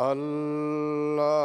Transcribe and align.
Allah. 0.00 1.39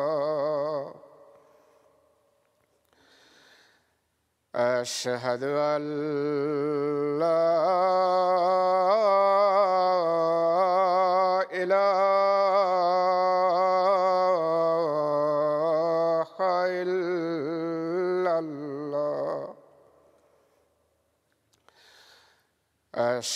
اشهد 4.55 5.43
ان 5.45 5.83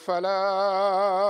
الفلاح 0.00 1.29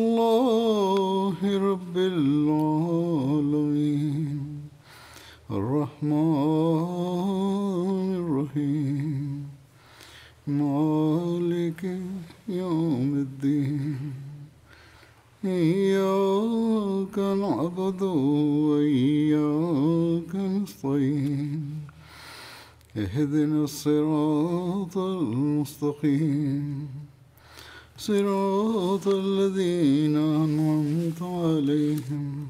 صراط 28.01 29.05
الذين 29.07 30.15
أنعمت 30.17 31.21
عليهم 31.21 32.47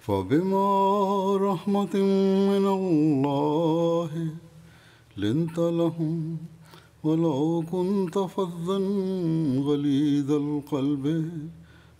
فبما 0.00 0.68
رحمة 1.36 1.94
من 2.52 2.66
الله 2.78 4.12
لنت 5.16 5.58
لهم 5.58 6.38
ولو 7.04 7.64
كنت 7.72 8.18
فظا 8.18 8.78
غليظ 9.58 10.32
القلب 10.32 11.30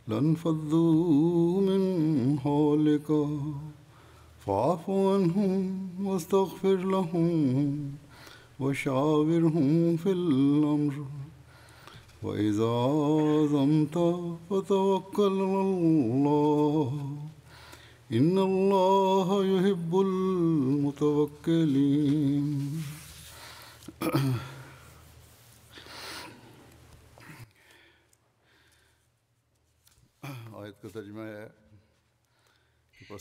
لانفضوا 0.08 1.60
من 1.60 2.38
حولك. 2.40 3.28
فاعف 4.46 4.90
عنهم 4.90 5.88
واستغفر 6.02 6.76
لهم 6.76 7.78
وشاورهم 8.60 9.96
في 9.96 10.12
الأمر. 10.12 11.06
وإذا 12.22 12.68
عزمت 12.68 13.98
فتوكل 14.50 15.40
على 15.40 15.60
الله. 15.60 16.92
إن 18.12 18.38
الله 18.38 19.44
يحب 19.44 20.00
المتوكلين. 20.00 21.42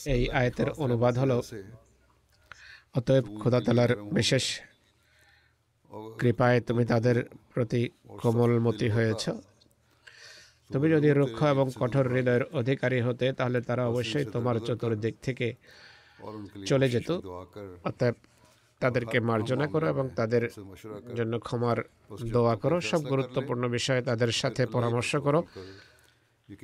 এই 0.05 0.23
আয়াতের 0.31 0.69
অনুবাদ 0.77 1.13
হল 1.17 1.31
অতএব 2.95 3.25
খোদাতালার 3.41 3.91
বিশেষ 4.11 4.45
কৃপায় 6.19 6.59
তুমি 6.61 6.83
তাদের 6.85 7.17
প্রতি 7.53 7.81
কোমলমতি 8.21 8.87
হয়েছ 8.89 9.23
তুমি 10.69 10.87
যদি 10.89 11.09
রুক্ষ 11.11 11.39
এবং 11.45 11.65
কঠোর 11.77 12.05
হৃদয়ের 12.07 12.43
অধিকারী 12.51 12.99
হতে 13.01 13.25
তাহলে 13.33 13.59
তারা 13.61 13.83
অবশ্যই 13.85 14.25
তোমার 14.25 14.55
চতুর্দিক 14.59 15.15
থেকে 15.23 15.47
চলে 16.65 16.87
যেত 16.89 17.09
অতএব 17.83 18.15
তাদেরকে 18.81 19.17
মার্জনা 19.19 19.67
করো 19.67 19.85
এবং 19.87 20.05
তাদের 20.15 20.43
জন্য 21.15 21.33
ক্ষমার 21.39 21.77
দোয়া 22.31 22.55
করো 22.55 22.77
সব 22.81 23.01
গুরুত্বপূর্ণ 23.03 23.63
বিষয়ে 23.67 24.01
তাদের 24.01 24.31
সাথে 24.31 24.61
পরামর্শ 24.65 25.11
করো 25.17 25.39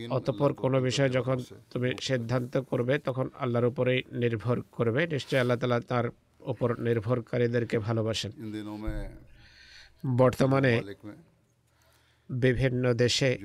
অতপর 0.09 0.53
কোনো 0.53 0.81
বিষয় 0.81 1.09
যখন 1.09 1.37
তুমি 1.71 1.91
সিদ্ধান্ত 2.01 2.57
করবে 2.57 2.99
তখন 2.99 3.29
আল্লাহর 3.39 3.65
উপরেই 3.65 4.03
নির্ভর 4.11 4.61
করবে। 4.61 5.07
নিশ্চয়ই 5.07 5.39
আল্লাহ 5.39 5.57
তালা 5.57 5.79
তার 5.79 6.05
উপর 6.39 6.79
নির্ভরকারীদেরকে 6.79 7.79
ভালোবাসেন। 7.79 8.31
বর্তমানে 10.17 10.81
বিভিন্ন 12.29 12.93
দেশে 12.93 13.37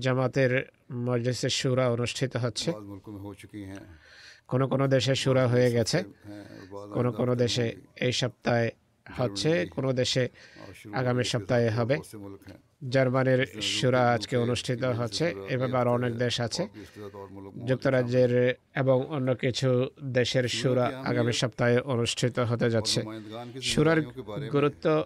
জামাতের 0.00 0.52
মজলিসে 0.92 1.48
সুরা 1.48 1.88
অনুষ্ঠিত 1.88 2.36
হচ্ছে। 2.36 2.72
কোনো 4.48 4.68
কোনো 4.68 4.88
দেশে 4.88 5.14
সুরা 5.14 5.48
হয়ে 5.48 5.70
গেছে। 5.72 5.98
কোনো 6.94 7.12
কোনো 7.12 7.34
দেশে 7.34 7.76
এই 7.96 8.12
সপ্তাহে 8.12 8.70
হচ্ছে 9.10 9.66
কোনো 9.66 9.92
দেশে 9.92 10.28
আগামী 10.92 11.24
সপ্তাহে 11.24 11.70
হবে। 11.70 11.98
জার্মানির 12.88 13.46
সুরা 13.46 14.12
আজকে 14.12 14.36
অনুষ্ঠিত 14.36 14.84
হচ্ছে 14.84 15.34
এভাবে 15.48 15.76
আরও 15.76 15.90
অনেক 15.90 16.12
দেশ 16.14 16.40
আছে। 16.40 16.68
যুক্তরাজ্যের 17.64 18.54
এবং 18.74 19.06
অন্য 19.06 19.34
কিছু 19.34 19.90
দেশের 20.02 20.48
সুরা 20.48 21.02
আগামী 21.04 21.32
সপ্তাহে 21.32 21.78
অনুষ্ঠিত 21.80 22.38
হতে 22.38 22.70
যাচ্ছে। 22.70 23.00
সুরার 23.62 24.02
গুরুত্ব 24.52 25.04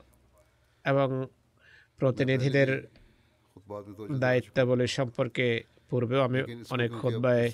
এবং 0.84 1.26
প্রতিনিধিদের 1.98 2.86
দায়িত্বাবলী 4.10 4.86
সম্পর্কে 4.86 5.62
পূর্বেও 5.90 6.20
আমি 6.22 6.40
অনেক 6.70 6.90
খোদ্ায় 7.00 7.50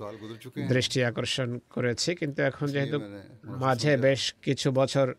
দৃষ্টি 0.69 1.05
আকর্ষণ 1.05 1.58
করেছি 1.70 2.14
কিন্তু 2.14 2.43
এখন 2.43 2.67
যেহেতু 2.67 2.99
মাঝে 3.44 3.96
বেশ 3.96 4.34
কিছু 4.43 4.70
বছর 4.70 5.14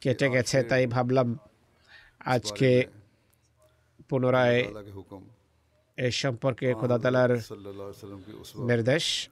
কেটে 0.00 0.30
গেছে 0.30 0.62
তাই 0.62 0.86
ভাবলাম 0.86 1.38
আজকে 2.24 2.84
পুনরায় 4.08 4.64
এ 5.98 6.10
সম্পর্কে 6.10 6.74
খোদা 6.74 6.98
তালার 6.98 7.30
নির্দেশ। 8.56 9.28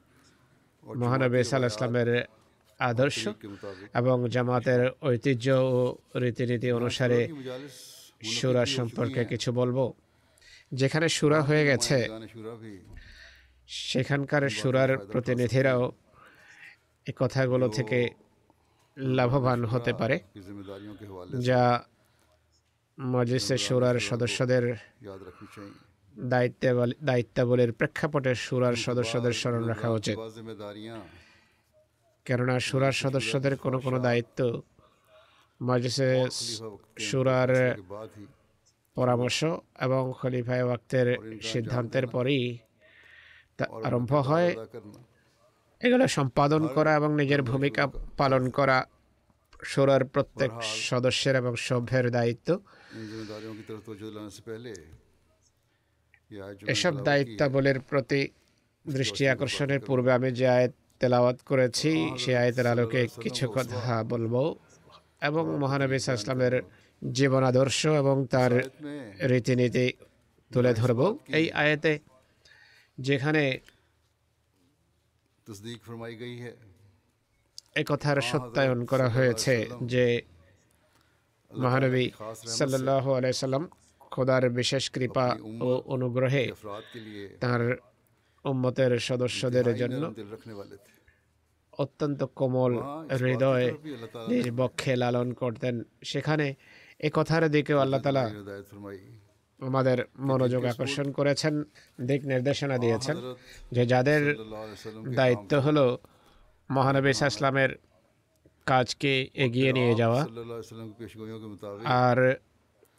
মহানবী 0.97 1.43
সাল 1.45 1.65
ইসলামের 1.65 2.25
আদর্শ 2.79 3.29
এবং 3.95 4.29
জামাতের 4.29 4.91
ঐতিহ্য 5.03 5.47
ও 5.51 5.97
রীতিনীতি 6.15 6.73
অনুসারে 6.73 7.29
সুরা 8.25 8.67
সম্পর্কে 8.67 9.25
কিছু 9.25 9.53
বলব। 9.53 9.93
যেখানে 10.73 11.09
সুরা 11.09 11.43
হয়ে 11.43 11.65
গেছে 11.65 12.09
সেখানকার 13.69 14.49
সুরার 14.51 14.99
প্রতিনিধিরাও 14.99 15.93
এ 17.07 17.13
কথাগুলো 17.17 17.69
থেকে 17.69 18.11
লাভবান 18.99 19.65
হতে 19.65 19.93
পারে 19.93 20.21
যা 21.41 21.83
মজলিসের 23.01 23.59
সুরার 23.59 24.01
সদস্যদের 24.01 24.77
দায়িত্বাবলীর 27.05 27.73
প্রেক্ষাপটে 27.73 28.35
সুরার 28.35 28.77
সদস্যদের 28.77 29.33
স্মরণ 29.33 29.65
রাখা 29.65 29.91
উচিত। 29.91 30.17
কেননা 32.25 32.61
সুরার 32.61 32.93
সদস্যদের 32.93 33.57
কোনো 33.57 33.81
কোনো 33.81 33.99
দায়িত্ব 33.99 34.63
মজলিসে 35.63 36.27
সুরার 36.99 37.77
পরামর্শ 38.95 39.45
এবং 39.81 40.13
খলিফায় 40.21 40.65
ওয়াক্তের 40.65 41.19
সিদ্ধান্তের 41.43 42.07
পরেই 42.07 42.59
আরম্ভ 43.63 44.15
হয় 44.15 44.57
এগুলো 45.81 46.09
সম্পাদন 46.09 46.67
করা 46.67 46.95
এবং 46.95 47.17
নিজের 47.17 47.43
ভূমিকা 47.43 47.87
পালন 48.17 48.51
করা 48.51 48.87
সুরার 49.63 50.05
প্রত্যেক 50.05 50.51
সদস্যের 50.63 51.37
এবং 51.37 51.57
সভ্যের 51.57 52.11
দায়িত্ব। 52.11 52.59
এসব 56.67 57.05
দায়িত্বাবলীর 57.05 57.81
প্রতি 57.81 58.29
দৃষ্টি 58.89 59.29
আকর্ষণের 59.29 59.81
পূর্বে 59.81 60.13
আমি 60.13 60.33
যে 60.33 60.49
আয়াত 60.49 60.73
তেলাওয়াত 60.99 61.39
করেছি 61.47 62.11
সে 62.19 62.37
আয়তের 62.37 62.67
আলোকে 62.67 63.09
কিছু 63.21 63.49
কথা 63.49 64.05
বলব। 64.05 64.55
এবং 65.21 65.59
মহানবী 65.59 65.95
ইসলামের 65.95 66.63
জীবন 67.13 67.45
আদর্শ 67.45 67.87
এবং 67.87 68.27
তার 68.27 68.53
রীতিনীতি 69.31 69.93
তুলে 70.53 70.75
ধরব। 70.75 71.19
এই 71.29 71.53
আয়াতে 71.53 71.99
যেখানে 72.99 73.61
একথার 77.75 78.21
সত্যায়ন 78.21 78.85
করা 78.85 79.09
হয়েছে 79.09 79.55
যে 79.83 80.23
মহানবী 81.51 82.11
সাল্লাহ 82.47 83.13
আলাইসাল্লাম 83.13 83.69
খোদার 84.11 84.51
বিশেষ 84.51 84.91
কৃপা 84.91 85.37
ও 85.61 85.83
অনুগ্রহে 85.85 86.53
তার 87.41 87.63
উম্মতের 88.45 88.99
সদস্যদের 88.99 89.77
জন্য 89.77 90.03
অত্যন্ত 91.79 92.23
কোমল 92.25 92.73
হৃদয় 93.21 93.67
নিজ 94.29 94.51
বক্ষে 94.51 94.97
লালন 94.97 95.33
করতেন। 95.33 95.85
সেখানে 96.03 96.55
একথার 97.01 97.51
দিকেও 97.51 97.79
আল্লাহ 97.79 98.01
তালা 98.01 98.25
আমাদের 99.65 99.99
মনোযোগ 100.21 100.63
আকর্ষণ 100.65 101.07
করেছেন 101.13 101.55
দিক 102.07 102.21
নির্দেশনা 102.27 102.77
দিয়েছেন 102.79 103.17
যে 103.73 103.83
যাদের 103.87 104.23
দায়িত্ব 105.15 105.53
হলো 105.61 105.85
মহানবী 106.71 107.11
ইসলামের 107.11 107.71
কাজকে 108.67 109.13
এগিয়ে 109.37 109.71
নিয়ে 109.73 109.95
যাওয়া 109.95 110.21
আর 112.03 112.19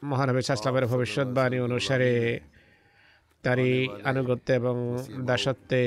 মহানবী 0.03 0.39
ইসলামের 0.39 0.85
ভবিষ্যৎবাণী 0.87 1.57
অনুসারে 1.59 2.11
তারই 3.43 3.73
আনুগত্য 4.03 4.47
এবং 4.51 4.75
দাসত্বে 5.25 5.81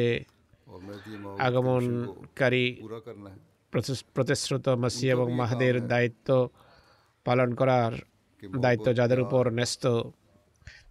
আগমনকারী 1.38 2.64
প্রতিশ্রুত 4.14 4.66
মাসি 4.74 5.06
এবং 5.08 5.26
মাহাদের 5.32 5.74
দায়িত্ব 5.86 6.28
পালন 7.26 7.50
করার 7.54 7.92
দায়িত্ব 8.58 8.86
যাদের 8.92 9.20
উপর 9.20 9.42
ন্যস্ত 9.52 9.84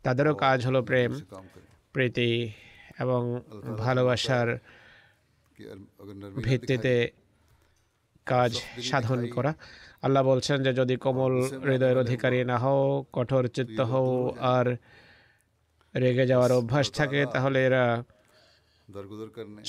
তাদেরও 0.08 0.34
কাজ 0.46 0.60
হলো 0.68 0.80
প্রেম 0.90 1.12
প্রীতি 1.94 2.32
এবং 3.04 3.22
ভালোবাসার 3.84 4.48
ভিত্তিতে 6.46 6.96
কাজ 8.32 8.52
সাধন 8.90 9.20
করা। 9.36 9.52
আল্লাহ 10.06 10.22
বলছেন 10.32 10.58
যে 10.66 10.72
যদি 10.80 10.96
কোমল 11.04 11.34
হৃদয়ের 11.68 11.98
অধিকারী 12.04 12.40
না 12.52 12.58
হও 12.64 12.84
কঠোর 13.16 13.44
চিত্ত 13.56 13.80
হও 13.92 14.10
আর 14.54 14.68
রেগে 16.04 16.26
যাওয়ার 16.32 16.52
অভ্যাস 16.60 16.88
থাকে 17.00 17.22
তাহলে 17.34 17.60
এরা 17.68 17.84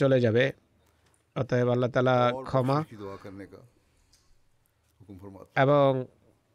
চলে 0.01 0.19
যাবে। 0.25 0.45
অতএব 1.37 1.69
আল্লাহ 1.75 1.91
তালা 1.95 2.17
ক্ষমা 2.49 2.79
এবং 5.65 5.89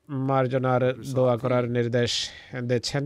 মার্জনার 0.09 0.83
দোয়া 1.15 1.37
করার 1.37 1.65
নির্দেশ 1.69 2.11
দিচ্ছেন। 2.69 3.03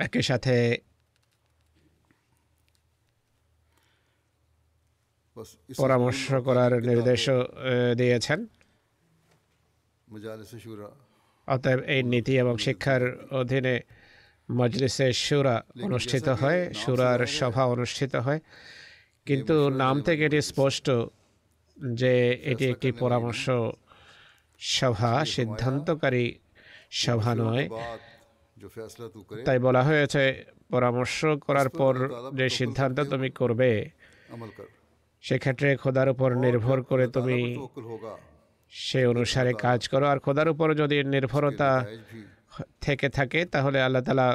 একই 0.00 0.22
সাথে 0.22 0.54
পরামর্শ 5.78 6.24
করার 6.46 6.72
নির্দেশ 6.82 7.22
দিয়েছেন। 7.96 8.38
অতএব 11.48 11.80
এই 11.94 12.02
নীতি 12.02 12.34
এবং 12.38 12.54
শিক্ষার 12.58 13.02
অধীনে 13.40 13.80
মজলিসে 14.50 15.12
সুরা 15.12 15.56
অনুষ্ঠিত 15.82 16.28
হয় 16.28 16.60
সুরার 16.74 17.20
সভা 17.38 17.64
অনুষ্ঠিত 17.64 18.14
হয়। 18.16 18.40
কিন্তু 19.26 19.70
নাম 19.82 19.96
থেকে 20.02 20.24
এটি 20.24 20.40
স্পষ্ট 20.42 20.86
যে 21.94 22.12
এটি 22.50 22.64
একটি 22.72 22.88
পরামর্শ 22.92 23.44
সভা 24.60 25.12
সিদ্ধান্তকারী 25.24 26.26
সভা 26.90 27.34
নয়। 27.34 27.68
তাই 29.46 29.58
বলা 29.58 29.82
হয়েছে 29.82 30.44
পরামর্শ 30.68 31.18
করার 31.46 31.68
পর 31.68 31.94
যে 32.38 32.46
সিদ্ধান্ত 32.48 33.00
তুমি 33.00 33.30
করবে 33.30 33.90
সেক্ষেত্রে 35.22 35.76
খোদার 35.76 36.08
উপর 36.08 36.30
নির্ভর 36.36 36.82
করে 36.82 37.04
তুমি 37.08 37.38
সে 38.72 39.06
অনুসারে 39.06 39.52
কাজ 39.66 39.88
করো। 39.88 40.06
আর 40.06 40.18
খোদার 40.18 40.48
উপর 40.48 40.68
যদি 40.74 40.96
নির্ভরতা 41.04 41.70
থেকে 42.80 43.08
থাকে 43.08 43.44
তাহলে 43.44 43.78
আল্লাহ 43.82 44.02
তালা 44.02 44.28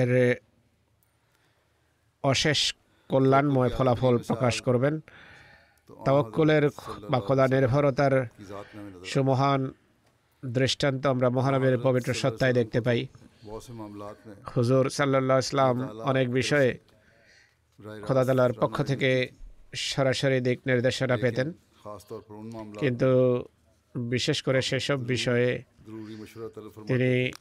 এর 0.00 0.10
অশেষ 2.24 2.74
কল্যাণময় 3.10 3.70
ফলাফল 3.76 4.14
প্রকাশ 4.28 4.54
করবেন। 4.62 5.00
তাওয়াক্কুলের 6.06 6.64
বা 7.10 7.20
খোদা 7.20 7.46
নির্ভরতার 7.48 8.14
সুমহান 9.04 9.60
দৃষ্টান্ত 10.44 11.02
আমরা 11.06 11.28
মহানবের 11.30 11.78
পবিত্র 11.78 12.10
সত্তায় 12.14 12.52
দেখতে 12.52 12.80
পাই। 12.80 13.06
হুজুর 14.56 14.84
সাল্লা 14.90 15.38
ইসলাম 15.38 15.76
অনেক 16.10 16.26
বিষয়ে 16.30 16.78
খোদা 18.06 18.24
তালার 18.24 18.52
পক্ষ 18.52 18.76
থেকে 18.82 19.10
সরাসরি 19.74 20.40
দিক 20.40 20.58
নির্দেশনা 20.66 21.16
পেতেন। 21.16 21.52
কিন্তু 22.78 23.10
বিশেষ 23.94 24.42
করে 24.42 24.62
সেসব 24.62 24.98
বিষয়ে 25.14 25.62
তিনি 26.88 27.32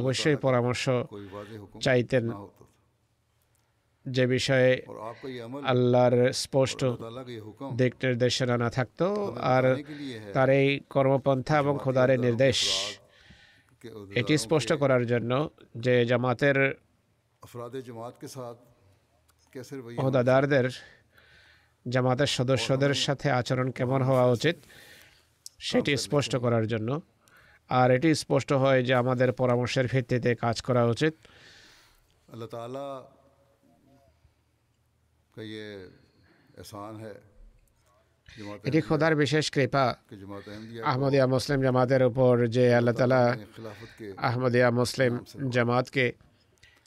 অবশ্যই 0.00 0.36
পরামর্শ 0.36 0.84
চাইতেন 1.80 2.24
যে 4.06 4.26
বিষয়ে 4.26 4.82
আল্লাহর 5.64 6.32
স্পষ্ট 6.32 6.84
দিক 7.74 7.92
নির্দেশনা 8.02 8.56
না 8.56 8.70
থাকতো 8.70 9.06
আর 9.36 9.64
তার 10.32 10.50
এই 10.50 10.80
কর্মপন্থা 10.90 11.58
এবং 11.58 11.78
খোদার 11.78 12.10
নির্দেশ 12.18 12.58
এটি 14.16 14.38
স্পষ্ট 14.38 14.72
করার 14.72 15.06
জন্য 15.06 15.50
যে 15.76 16.04
জামাতের 16.04 16.58
হোদাদারদের 20.02 20.66
জামাতের 21.88 22.26
সদস্যদের 22.26 22.94
সাথে 22.94 23.30
আচরণ 23.30 23.70
কেমন 23.70 24.02
হওয়া 24.02 24.30
উচিত 24.30 24.56
সেটি 25.58 25.96
স্পষ্ট 25.96 26.36
করার 26.36 26.66
জন্য। 26.66 27.00
আর 27.70 27.90
এটি 27.90 28.14
স্পষ্ট 28.14 28.52
হয় 28.52 28.82
যে 28.82 28.94
আমাদের 28.94 29.32
পরামর্শের 29.32 29.86
ভিত্তিতে 29.86 30.34
কাজ 30.34 30.60
করা 30.60 30.84
উচিত। 30.84 31.14
আল্লাহ 32.32 32.48
এটি 38.66 38.80
খোদার 38.80 39.14
বিশেষ 39.16 39.44
কৃপা 39.50 39.84
আহমদিয়া 40.84 41.26
মুসলিম 41.26 41.58
জামাতের 41.62 42.02
উপর 42.02 42.34
যে 42.56 42.64
আল্লাহ 42.74 42.94
তালা 42.94 43.22
আহমদিয়া 44.18 44.68
মুসলিম 44.70 45.12
জামাতকে 45.50 46.04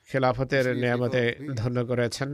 খেলাফতের 0.09 0.65
নিয়ামতে 0.75 1.23
ধন্য 1.55 1.77
করেছেন 1.89 2.29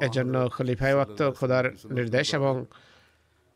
এজন্য 0.00 0.34
খলিফায় 0.48 0.96
ওয়াক্ত 0.96 1.20
খোদার 1.38 1.64
নির্দেশ 1.90 2.28
এবং 2.34 2.54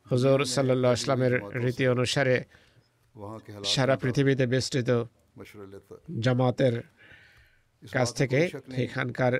হুজুর 0.07 0.39
সাল্লাহ 0.55 0.93
ইসলামের 0.93 1.35
রীতি 1.63 1.85
অনুসারে 1.89 2.37
সারা 3.65 3.95
পৃথিবীতে 3.97 4.45
বিস্তৃত 4.47 4.91
জামাতের 6.21 6.75
কাছ 7.83 8.09
থেকে 8.15 8.41
এখানকার 8.77 9.35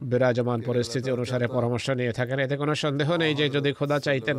বিরাজমান 0.00 0.60
পরিস্থিতি 0.60 1.08
অনুসারে 1.10 1.46
পরামর্শ 1.48 1.86
নিয়ে 1.90 2.12
থাকেন। 2.12 2.38
এতে 2.38 2.56
কোনো 2.56 2.74
সন্দেহ 2.74 3.08
নেই 3.16 3.32
যে 3.34 3.46
যদি 3.48 3.70
খোদা 3.72 3.98
চাইতেন 4.00 4.36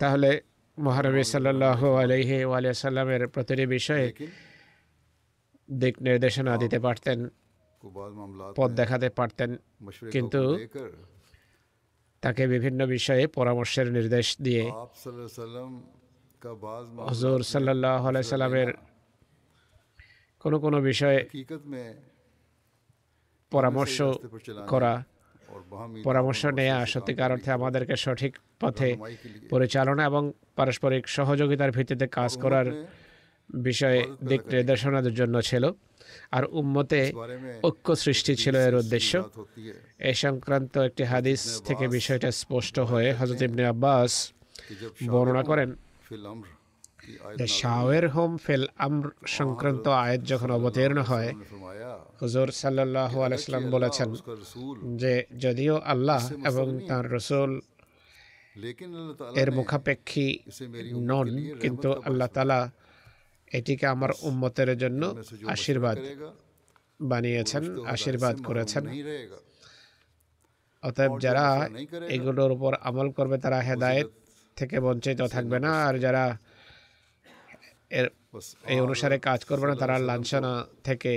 তাহলে 0.00 0.30
মহানবী 0.78 1.22
সাল্লাহ 1.24 1.80
আলহি 1.96 2.38
আলিয়া 2.52 2.76
সাল্লামের 2.84 3.22
প্রতিটি 3.28 3.64
বিষয়ে 3.66 4.06
দিক 5.68 5.94
নির্দেশনা 6.02 6.52
দিতে 6.56 6.78
পারতেন 6.78 7.18
পথ 8.56 8.70
দেখাতে 8.70 9.08
পারতেন 9.10 9.50
কিন্তু 10.12 10.40
তাকে 12.22 12.42
বিভিন্ন 12.46 12.80
বিষয়ে 12.86 13.24
পরামর্শের 13.28 13.88
নির্দেশ 13.92 14.26
দিয়ে 14.42 14.64
হজুর 17.08 17.40
সাল্লাহ 17.44 18.00
আলাইসাল্লামের 18.08 18.70
কোনো 20.44 20.56
কোনো 20.58 20.78
বিষয়ে 20.80 21.18
পরামর্শ 23.52 23.96
করা 24.72 24.92
পরামর্শ 26.06 26.42
নেওয়া 26.58 26.78
সত্যিকার 26.92 27.34
অর্থে 27.34 27.50
আমাদেরকে 27.58 27.94
সঠিক 28.04 28.32
পথে 28.60 28.90
পরিচালনা 29.52 30.02
এবং 30.10 30.22
পারস্পরিক 30.58 31.04
সহযোগিতার 31.16 31.74
ভিত্তিতে 31.76 32.06
কাজ 32.18 32.32
করার 32.42 32.66
বিষয়ে 33.66 34.00
দিক 34.30 34.42
নির্দেশনার 34.52 35.06
জন্য 35.20 35.36
ছিল 35.48 35.64
আর 36.36 36.44
উম্মতে 36.60 37.00
ঐক্য 37.68 37.88
সৃষ্টি 38.04 38.32
ছিল 38.42 38.54
এর 38.68 38.74
উদ্দেশ্য। 38.82 39.12
এ 40.10 40.12
সংক্রান্ত 40.24 40.74
একটি 40.88 41.04
হাদিস 41.12 41.40
থেকে 41.66 41.84
বিষয়টা 41.96 42.28
স্পষ্ট 42.42 42.76
হয়ে 42.90 43.08
হজরত 43.18 43.40
ইবনে 43.48 43.62
আব্বাস 43.72 44.12
বর্ণনা 45.12 45.42
করেন। 45.50 45.68
শাওয়ের 47.58 48.06
হোম 48.14 48.32
ফেল 48.44 48.62
আমর 48.86 49.06
সংক্রান্ত 49.38 49.84
আয়াত 50.04 50.20
যখন 50.30 50.50
অবতীর্ণ 50.58 50.98
হয়, 51.10 51.30
হুজুর 52.22 52.48
সাল্লাহ 52.62 53.12
আলাইসাল্লাম 53.26 53.64
বলেছেন 53.74 54.08
যে 55.02 55.12
যদিও 55.44 55.74
আল্লাহ 55.92 56.22
এবং 56.50 56.66
তার 56.88 57.04
রসুল 57.16 57.50
এর 59.42 59.48
মুখাপেক্ষী 59.58 60.28
নন, 61.10 61.28
কিন্তু 61.62 61.88
আল্লাহ 62.08 62.28
তালা 62.36 62.60
এটিকে 63.58 63.86
আমার 63.94 64.12
উম্মতের 64.28 64.70
জন্য 64.82 65.02
আশীর্বাদ 65.54 65.98
বানিয়েছেন, 67.10 67.64
আশীর্বাদ 67.94 68.36
করেছেন। 68.48 68.84
অতএব 70.82 71.12
যারা 71.24 71.46
এগুলোর 72.14 72.50
উপর 72.56 72.72
আমল 72.88 73.08
করবে 73.16 73.36
তারা 73.44 73.58
হেদায়েত 73.68 74.08
থেকে 74.56 74.76
বঞ্চিত 74.84 75.20
থাকবে 75.34 75.58
না, 75.64 75.70
আর 75.88 75.94
যারা 76.04 76.24
এর 77.90 78.06
এই 78.72 78.78
অনুসারে 78.80 79.16
কাজ 79.28 79.40
করবে 79.44 79.66
না 79.70 79.74
তারা 79.76 79.96
লাঞ্ছনা 79.98 80.52
থেকে 80.84 81.12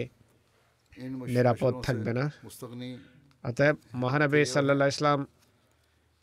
নিরাপদ 1.36 1.74
থাকবে 1.86 2.12
না। 2.20 2.26
অতএব 3.44 3.76
মহানবী 3.94 4.40
সাল্লা 4.46 4.88
ইসলাম 4.88 5.20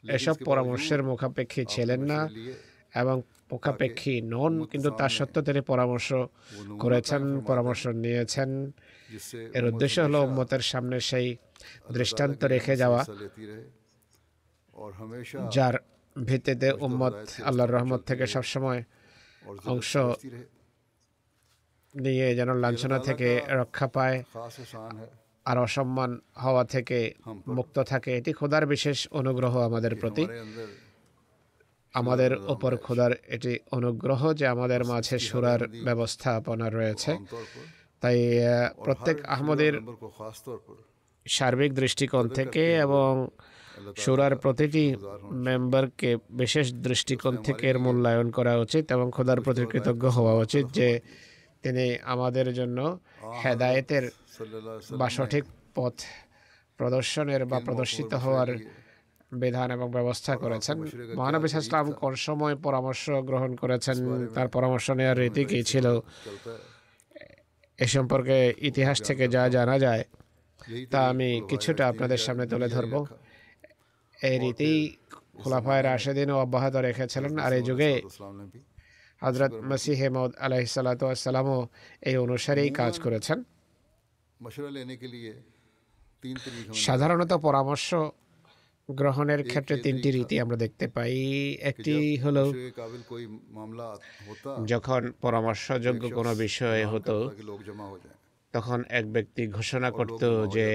এসব 0.04 0.37
পরামর্শের 0.49 1.00
মুখাপেক্ষী 1.02 1.62
ছিলেন 1.69 2.00
না 2.12 2.21
এবং 2.95 3.16
মুখাপেক্ষী 3.52 4.14
নন 4.33 4.54
কিন্তু 4.71 4.90
তার 4.99 5.09
সত্ত্বেও 5.09 5.45
তিনি 5.49 5.61
পরামর্শ 5.61 6.09
করেছেন 6.78 7.23
পরামর্শ 7.40 7.83
নিয়েছেন। 7.87 8.50
এর 9.57 9.64
উদ্দেশ্য 9.71 9.97
হলো 10.00 10.19
উম্মতের 10.23 10.61
সামনে 10.61 10.97
সেই 11.00 11.37
দৃষ্টান্ত 11.92 12.40
রেখে 12.45 12.75
যাওয়া। 12.76 13.00
যার 15.54 15.75
ভিত্তিতে 16.26 16.69
উম্মত 16.87 17.14
আল্লাহর 17.49 17.73
রহমত 17.76 18.00
থেকে 18.07 18.25
সবসময় 18.26 18.80
অংশ 19.64 19.97
নিয়ে 21.94 22.35
যেন 22.37 22.54
লাঞ্ছনা 22.54 22.99
থেকে 22.99 23.42
রক্ষা 23.49 23.87
পায় 23.87 24.25
আর 25.44 25.59
অসম্মান 25.59 26.20
হওয়া 26.42 26.64
থেকে 26.64 27.14
মুক্ত 27.49 27.78
থাকে। 27.82 28.16
এটি 28.16 28.32
খোদার 28.32 28.66
বিশেষ 28.66 29.09
অনুগ্রহ 29.11 29.59
আমাদের 29.59 29.97
প্রতি। 29.97 30.26
আমাদের 31.94 32.37
ওপর 32.37 32.76
খোদার 32.76 33.12
এটি 33.26 33.59
অনুগ্রহ 33.70 34.35
যে 34.35 34.47
আমাদের 34.47 34.85
মাঝে 34.85 35.18
সুরার 35.18 35.68
ব্যবস্থাপনা 35.68 36.70
রয়েছে। 36.70 37.18
তাই 38.00 38.38
প্রত্যেক 38.85 39.25
আহমদের 39.25 39.80
সার্বিক 41.28 41.75
দৃষ্টিকোণ 41.75 42.28
থেকে 42.28 42.75
এবং 42.76 43.28
সুরার 43.96 44.37
প্রতিটি 44.37 44.96
মেম্বারকে 45.32 46.16
বিশেষ 46.30 46.75
দৃষ্টিকোণ 46.75 47.37
থেকে 47.37 47.70
এর 47.70 47.78
মূল্যায়ন 47.78 48.30
করা 48.30 48.58
উচিত 48.58 48.92
এবং 48.92 49.10
খোদার 49.10 49.40
প্রতি 49.40 49.66
কৃতজ্ঞ 49.66 50.08
হওয়া 50.08 50.34
উচিত 50.34 50.66
যে 50.72 51.00
তিনি 51.62 51.99
আমাদের 52.04 52.54
জন্য 52.54 52.99
হেদায়েতের 53.44 54.10
বা 54.99 55.10
সঠিক 55.10 55.44
পথ 55.75 55.94
প্রদর্শনের 56.76 57.44
বা 57.44 57.60
প্রদর্শিত 57.60 58.14
হওয়ার 58.14 58.56
বিধান 59.32 59.70
এবং 59.70 59.90
ব্যবস্থা 59.90 60.37
করেছেন। 60.37 60.78
মহানবী 61.16 61.46
ইসলাম 61.58 61.92
কোন 61.92 62.14
সময় 62.14 62.56
পরামর্শ 62.56 63.10
গ্রহণ 63.10 63.56
করেছেন? 63.56 64.26
তার 64.26 64.49
পরামর্শ 64.49 64.90
নেওয়ার 64.90 65.18
রীতি 65.18 65.44
কী 65.44 65.62
ছিল? 65.62 66.00
এ 67.78 67.87
সম্পর্কে 67.87 68.54
ইতিহাস 68.58 69.02
থেকে 69.02 69.28
যা 69.28 69.49
জানা 69.49 69.78
যায়, 69.78 70.04
তা 70.90 71.08
আমি 71.08 71.42
কিছুটা 71.49 71.88
আপনাদের 71.88 72.18
সামনে 72.18 72.46
তুলে 72.46 72.68
ধরবো। 72.68 73.06
এই 74.29 74.37
রীতি 74.43 74.73
খোলাফায় 75.41 75.83
রাশেদিনও 75.83 76.37
অব্যাহত 76.45 76.75
রেখেছিলেন। 76.89 77.33
আর 77.45 77.53
এই 77.59 77.62
যুগে 77.69 77.93
হজরত 79.23 79.53
মসিহ 79.71 80.00
মৌদ 80.15 80.33
আলহ 80.45 80.62
সালাতামও 80.75 81.59
এই 82.09 82.17
অনুসারেই 82.25 82.71
কাজ 82.81 82.95
করেছেন। 83.05 83.39
সাধারণত 86.87 87.33
পরামর্শ 87.47 87.89
গ্রহণের 88.89 89.41
ক্ষেত্রে 89.50 89.77
তিনটি 89.87 90.09
রীতি 90.17 90.37
আমরা 90.45 90.57
দেখতে 90.65 90.87
পাই। 90.95 91.15
একটি 91.71 91.95
হলো 92.25 92.45
যখন 94.73 95.03
পরামর্শযোগ্য 95.25 96.05
কোনো 96.19 96.33
বিষয়ে 96.45 96.85
হতো 96.93 97.17
তখন 98.55 98.79
এক 98.99 99.05
ব্যক্তি 99.15 99.43
ঘোষণা 99.57 99.89
করত 99.99 100.23
যে 100.57 100.67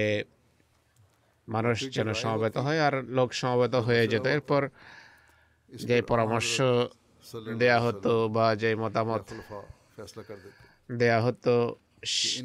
মানুষ 1.48 1.76
যেন 1.96 2.08
সমবেত 2.22 2.56
হয় 2.56 2.80
আর 2.86 2.94
লোক 3.08 3.28
সমবেত 3.32 3.74
হয়ে 3.86 4.04
যেত। 4.08 4.26
এরপর 4.26 4.62
যে 5.72 5.96
পরামর্শ 6.02 6.54
দেয়া 7.58 7.78
হতো 7.80 8.12
বা 8.28 8.46
যে 8.56 8.70
মতামত 8.74 9.24
দেয়া 10.92 11.18
হতো 11.22 11.54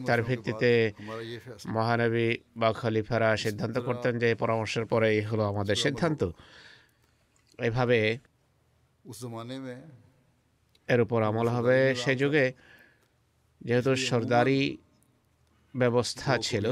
তার 0.08 0.20
ভিত্তিতে 0.24 0.72
মহানবী 1.76 2.30
বা 2.58 2.70
খলিফারা 2.74 3.30
সিদ্ধান্ত 3.38 3.78
করতেন 3.88 4.14
যে 4.20 4.30
পরামর্শের 4.36 4.86
পরে 4.86 5.08
এই 5.18 5.22
হলো 5.22 5.44
আমাদের 5.44 5.78
সিদ্ধান্ত। 5.86 6.22
এভাবে 7.60 8.00
এর 10.90 11.00
উপর 11.02 11.20
আমল 11.24 11.48
হবে 11.48 11.78
সে 11.96 12.14
যুগে। 12.16 12.46
যেহেতু 13.62 13.92
সর্দারি 14.10 14.62
ব্যবস্থা 15.76 16.32
ছিল। 16.48 16.66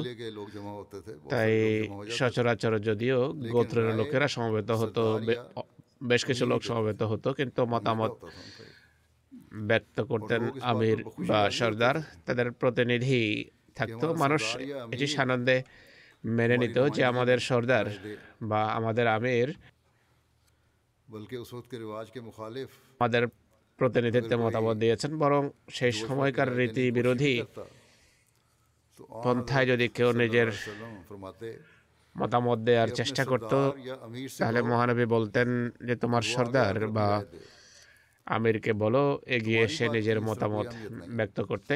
তাই 1.32 1.54
সচরাচর 2.18 2.74
যদিও 2.90 3.20
গোত্রের 3.54 3.90
লোকেরা 4.00 4.28
সমবেত 4.36 4.70
হতো 4.82 5.04
বেশ 6.10 6.22
কিছু 6.30 6.44
লোক 6.52 6.62
সমবেত 6.70 7.02
হতো 7.12 7.28
কিন্তু 7.40 7.62
মতামত 7.74 8.12
ব্যক্ত 9.70 9.98
করতেন 10.12 10.42
আমির 10.72 11.00
বা 11.30 11.40
সর্দার। 11.60 11.96
তাদের 12.26 12.48
প্রতিনিধি 12.62 13.22
থাকতো। 13.78 14.06
মানুষ 14.24 14.44
এটি 14.94 15.08
সানন্দে 15.16 15.58
মেনে 16.38 16.56
নিত 16.62 16.78
যে 16.96 17.02
আমাদের 17.12 17.38
সর্দার 17.50 17.86
বা 18.42 18.62
আমাদের 18.80 19.06
আমির 19.18 19.50
আমাদের 23.00 23.24
প্রতিনিধিত্বে 23.80 24.36
মতামত 24.44 24.76
দিয়েছেন। 24.84 25.12
বরং 25.24 25.44
সেই 25.78 25.92
সময়কার 25.92 26.50
রীতি 26.60 26.86
বিরোধী 26.98 27.36
পন্থায় 29.24 29.68
যদি 29.72 29.86
কেউ 29.98 30.10
নিজের 30.14 30.50
মতামত 32.16 32.60
দেওয়ার 32.68 32.90
চেষ্টা 33.00 33.24
করত, 33.26 33.54
তাহলে 34.40 34.60
মহানবী 34.62 35.06
বলতেন 35.16 35.48
যে, 35.88 35.96
তোমার 35.96 36.24
সর্দার 36.34 36.76
বা 36.98 37.08
আমিরকে 38.26 38.72
বলো, 38.74 39.04
এগিয়ে 39.26 39.62
এসে 39.68 39.86
নিজের 39.90 40.20
মতামত 40.22 40.68
ব্যক্ত 41.18 41.40
করতে। 41.42 41.76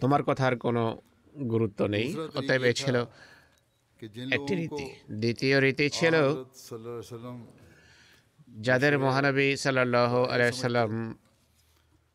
তোমার 0.00 0.22
কথার 0.28 0.54
কোনো 0.64 0.82
গুরুত্ব 1.52 1.80
নেই। 1.86 2.08
অতএব 2.38 2.62
এ 2.70 2.72
ছিল 2.80 2.96
একটি 4.36 4.54
রীতি। 4.60 4.86
দ্বিতীয় 5.22 5.56
রীতি 5.60 5.86
ছিল 5.90 6.14
যাদের 8.66 8.94
মহানবী 8.98 9.48
সাল্লাহ 9.64 10.12
আলাইসাল্লাম 10.34 10.90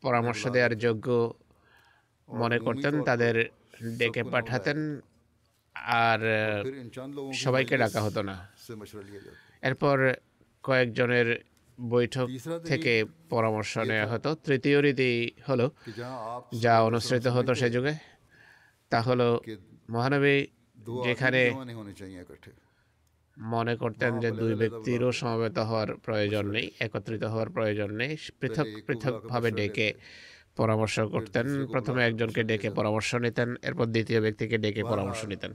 পরামর্শ 0.04 0.42
দেওয়ার 0.56 0.74
যোগ্য 0.86 1.08
মনে 2.30 2.58
করতেন 2.60 2.94
তাদের 3.04 3.36
ডেকে 3.98 4.24
পাঠাতেন 4.34 4.80
আর 6.06 6.20
সবাইকে 7.44 7.76
ডাকা 7.78 8.00
হতো 8.02 8.22
না। 8.30 8.36
এরপর 9.68 9.98
কয়েকজনের 10.64 11.28
বৈঠক 11.80 12.28
থেকে 12.66 12.94
পরামর্শ 13.30 13.74
নেওয়া 13.90 14.08
হতো। 14.12 14.30
তৃতীয় 14.46 14.78
রীতি 14.82 15.12
হলো 15.50 15.66
যা 16.64 16.74
অনুসৃত 16.88 17.26
হতো 17.28 17.52
সে 17.56 17.68
যুগে 17.70 17.94
তা 18.92 19.00
হলো 19.02 19.28
মহানবী 19.90 20.38
যেখানে 21.06 21.42
মনে 23.42 23.74
করতেন 23.76 24.12
যে 24.24 24.30
দুই 24.32 24.54
ব্যক্তিরও 24.56 25.12
সমবেত 25.12 25.58
হওয়ার 25.60 25.90
প্রয়োজন 26.06 26.46
নেই 26.56 26.68
একত্রিত 26.80 27.24
হওয়ার 27.24 27.50
প্রয়োজন 27.50 27.90
নেই 27.92 28.12
পৃথক 28.40 28.68
পৃথকভাবে 28.88 29.50
ডেকে 29.52 29.88
পরামর্শ 30.56 30.96
করতেন। 31.00 31.46
প্রথমে 31.74 32.02
একজনকে 32.04 32.42
ডেকে 32.44 32.70
পরামর্শ 32.70 33.10
নিতেন 33.16 33.50
এরপর 33.68 33.86
দ্বিতীয় 33.86 34.22
ব্যক্তিকে 34.22 34.58
ডেকে 34.58 34.84
পরামর্শ 34.84 35.22
নিতেন। 35.26 35.52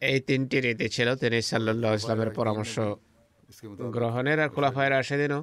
এই 0.00 0.18
তিনটি 0.20 0.56
রীতি 0.60 0.86
ছিল 0.88 1.08
তিনি 1.14 1.38
সাল্লাহ 1.42 1.92
ইসলামের 1.94 2.30
পরামর্শ 2.30 2.74
গ্রহণের 3.96 4.38
আর 4.40 4.50
খোলাফায়ের 4.54 4.92
আসে 4.92 5.16
দিনও 5.22 5.40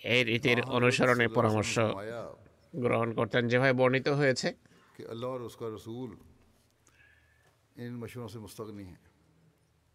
এই 0.00 0.24
রীতির 0.24 0.58
অনুসরণে 0.62 1.28
পরামর্শ 1.28 1.74
গ্রহণ 2.76 3.12
করতেন। 3.12 3.48
যেভাবে 3.48 3.72
বর্ণিত 3.72 4.08
হয়েছে। 4.08 4.48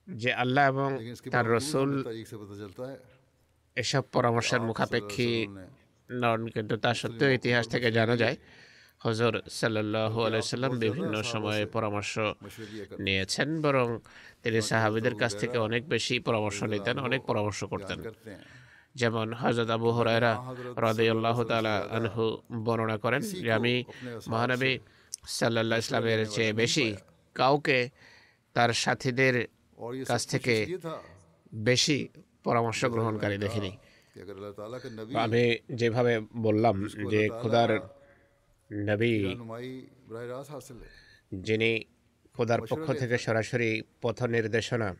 যে 0.07 0.33
আল্লাহ 0.33 0.67
এবং 0.67 0.89
তার 1.31 1.45
রসুল 1.51 1.89
এসব 3.75 4.03
পরামর্শের 4.11 4.61
মুখাপেক্ষী 4.61 5.47
নন 6.09 6.47
কিন্তু 6.47 6.77
তা 6.77 6.93
সত্ত্বেও 6.93 7.31
ইতিহাস 7.31 7.67
থেকে 7.67 7.91
জানা 7.91 8.15
যায় 8.17 8.37
হজর 8.99 9.41
সাল্লাহ 9.49 10.19
আলাইসাল্লাম 10.19 10.79
বিভিন্ন 10.79 11.21
সময়ে 11.23 11.65
পরামর্শ 11.65 12.19
নিয়েছেন 12.99 13.61
বরং 13.61 13.99
তিনি 14.43 14.61
সাহাবিদের 14.61 15.15
কাছ 15.15 15.31
থেকে 15.37 15.57
অনেক 15.57 15.89
বেশি 15.89 16.19
পরামর্শ 16.19 16.63
নিতেন 16.63 16.99
অনেক 16.99 17.21
পরামর্শ 17.21 17.63
করতেন। 17.63 17.99
যেমন 18.95 19.33
হজরত 19.33 19.69
আবু 19.69 19.91
হরাইরা 19.91 20.55
রদাহ 20.77 21.43
তালা 21.43 21.77
আনহু 21.77 22.41
বর্ণনা 22.63 22.97
করেন 22.97 23.21
যে 23.21 23.51
আমি 23.51 23.83
মহানবী 24.27 24.79
সাল্লাহ 25.27 25.79
ইসলামের 25.79 26.29
চেয়ে 26.29 26.53
বেশি 26.53 26.95
কাউকে 27.35 27.89
তার 28.53 28.73
সাথীদের 28.73 29.47
কাছ 30.07 30.27
থেকে 30.27 30.77
বেশি 31.53 32.09
পরামর্শ 32.43 32.85
গ্রহণকারী 32.85 33.37
দেখিনি। 33.37 33.77
আমি 35.15 35.57
যেভাবে 35.73 36.19
বললাম 36.37 36.87
যে 37.09 37.29
খুদার 37.41 37.79
নবী 38.73 39.35
যিনি 41.33 41.85
খুদার 42.33 42.61
পক্ষ 42.61 42.93
থেকে 42.93 43.17
সরাসরি 43.17 43.81
পথ 44.01 44.23
নির্দেশনা 44.23 44.95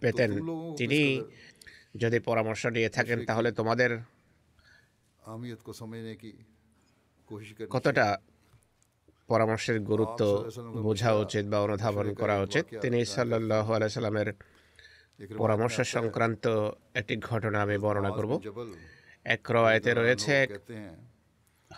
পেতেন 0.00 0.30
তিনি 0.76 1.22
যদি 2.02 2.18
পরামর্শ 2.28 2.62
নিয়ে 2.76 2.90
থাকেন 2.96 3.18
তাহলে 3.28 3.48
তোমাদের 3.58 3.90
কতটা 7.74 8.06
পরামর্শের 9.30 9.78
গুরুত্ব 9.90 10.22
বোঝা 10.86 11.10
উচিত 11.24 11.44
বা 11.52 11.58
অনুধাবন 11.66 12.06
করা 12.20 12.36
উচিত। 12.46 12.64
তিনি 12.84 12.98
সাল্লাহ 13.14 13.66
সাল্লামের 13.96 14.28
পরামর্শ 15.40 15.76
সংক্রান্ত 15.96 16.44
একটি 17.00 17.14
ঘটনা 17.28 17.58
আমি 17.64 17.76
বর্ণনা 17.84 18.10
করব। 18.18 18.32
এক 19.34 19.42
রওয়ায়তে 19.54 19.90
রয়েছে 20.00 20.34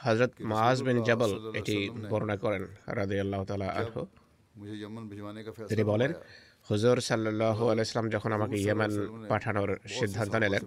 হজরত 0.03 0.33
মাজ 0.53 0.77
বিন 0.87 0.99
জবল 1.09 1.31
এটি 1.59 1.77
বর্ণনা 2.13 2.37
করেন 2.45 2.63
রাজি 2.99 3.17
আল্লাহ 3.25 3.41
তালা 3.49 3.69
আনহু। 3.81 4.03
তিনি 5.71 5.83
বলেন 5.93 6.11
হুজুর 6.69 6.97
সাল্লু 7.09 7.65
আলাইসলাম 7.73 8.07
যখন 8.15 8.31
আমাকে 8.39 8.57
ইয়েমেন 8.65 8.93
পাঠানোর 9.31 9.71
সিদ্ধান্ত 9.99 10.35
নিলেন। 10.43 10.63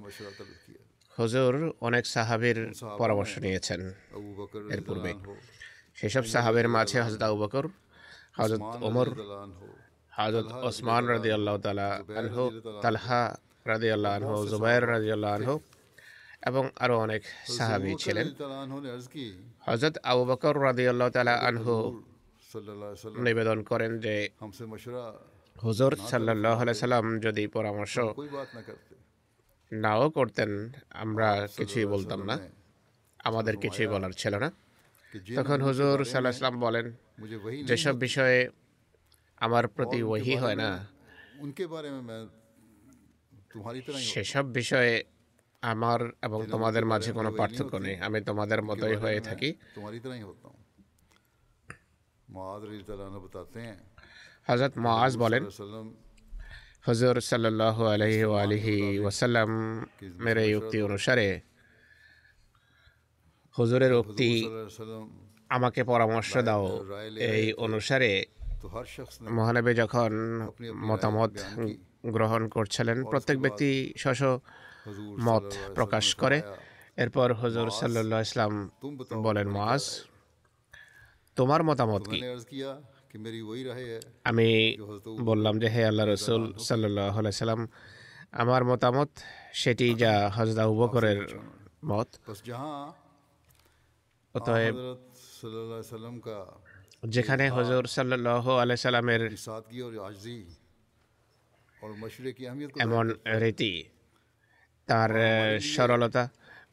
হুজুর 1.17 1.53
অনেক 1.87 2.03
সাহাবির 2.13 2.57
পরামর্শ 3.01 3.33
নিয়েছেন 3.45 3.81
এর 4.75 4.81
পূর্বে। 4.87 5.11
সেসব 5.99 6.23
সাহাবের 6.33 6.67
মাঝে 6.75 6.97
হজরত 7.05 7.21
আবু 7.27 7.37
বকর 7.43 7.65
হজরত 8.39 8.63
ওমর 8.87 9.07
হজরত 10.13 10.47
ওসমান 10.67 11.03
রাজি 11.11 11.29
আল্লাহ 11.37 11.55
তালা 11.65 11.89
আনহু 12.19 12.43
তালহা 12.83 13.21
রাজি 13.71 13.89
আল্লাহ 13.95 14.11
আনহু 14.17 14.35
জুবাইর 14.51 14.83
রাজি 14.93 15.09
আল্লাহ 15.15 15.31
আনহু 15.37 15.55
এবং 16.49 16.63
আরও 16.83 16.95
অনেক 17.05 17.21
সাহাবি 17.57 17.91
ছিলেন। 18.03 18.27
হজরত 19.67 19.95
আবু 20.11 20.23
বকর 20.31 20.55
রাজি 20.67 20.85
আল্লাহ 20.93 21.07
তালা 21.15 21.35
আনহু 21.49 21.75
নিবেদন 23.25 23.57
করেন 23.69 23.91
যে 24.05 24.15
হুজুর 25.55 25.95
সাল্লাহ 26.07 26.73
সাল্লাম 26.73 27.19
যদি 27.19 27.47
পরামর্শ 27.47 27.99
নাও 29.71 30.09
করতেন 30.09 30.71
আমরা 30.89 31.47
কিছুই 31.57 31.85
বলতাম 31.85 32.19
না। 32.23 32.35
আমাদের 33.23 33.57
কিছুই 33.57 33.87
বলার 33.87 34.11
ছিল 34.11 34.35
না। 34.37 34.51
তখন 35.35 35.61
হুজুর 35.61 36.05
সাল্লাহ 36.05 36.31
সাল্লাম 36.31 36.59
বলেন 36.59 36.85
যেসব 37.65 37.95
বিষয়ে 37.97 38.49
আমার 39.37 39.67
প্রতি 39.67 40.03
ওহি 40.03 40.35
হয় 40.35 40.55
না 40.55 40.69
সেসব 44.13 44.45
বিষয়ে 44.53 45.03
আমার 45.61 45.99
এবং 46.21 46.39
তোমাদের 46.51 46.85
মাঝে 46.85 47.11
কোনো 47.11 47.29
পার্থক্য 47.37 47.75
নেই 47.77 47.95
আমি 47.99 48.21
তোমাদের 48.21 48.59
মতোই 48.63 48.95
হয়ে 48.95 49.19
থাকি। 49.21 49.49
হজরত 54.47 54.73
মাজ 54.85 55.11
বলেন, 55.23 55.43
হজর 56.87 57.15
সাল্লাহ 57.31 57.77
আলহি 57.93 58.21
আলহি 58.43 58.77
ওসাল্লাম 59.07 59.49
মেরে 60.25 60.43
উক্তি 60.59 60.77
অনুসারে 60.87 61.27
হজুরের 63.55 63.93
উক্তি 64.01 64.29
আমাকে 65.55 65.81
পরামর্শ 65.91 66.31
দাও। 66.47 66.65
এই 67.31 67.45
অনুসারে 67.65 68.11
মহানবী 69.37 69.71
যখন 69.81 70.11
মতামত 70.89 71.33
গ্রহণ 72.15 72.41
করছিলেন, 72.55 72.97
প্রত্যেক 73.11 73.37
ব্যক্তি 73.43 73.69
স্বশ 74.03 74.21
মত 75.27 75.45
প্রকাশ 75.77 76.05
করে। 76.21 76.37
এরপর 77.03 77.27
হজর 77.41 77.67
সাল্লাহ 77.79 78.21
ইসলাম 78.27 78.53
বলেন 79.25 79.47
মাস 79.57 79.83
তোমার 81.37 81.61
মতামত 81.69 82.03
কি? 82.11 82.19
আমি 84.23 84.47
বললাম 85.21 85.55
যে 85.59 85.67
হে 85.69 85.81
আল্লাহ 85.85 86.05
রসুল 86.05 86.43
সাল্লাহ 86.59 87.15
সাল্লাম 87.31 87.61
আমার 88.33 88.61
মতামত 88.63 89.11
সেটি 89.53 89.87
যা 89.95 90.13
হজদা 90.29 90.63
উবকরের 90.65 91.19
মত। 91.85 92.09
অতএব 94.35 94.75
যেখানে 97.07 97.45
হজর 97.49 97.83
সাল্লাহ 97.87 98.45
আলাই 98.57 98.77
সাল্লামের 98.77 99.21
এমন 102.79 103.05
রীতি 103.41 103.73
তার 104.87 105.11
সরলতা 105.59 106.23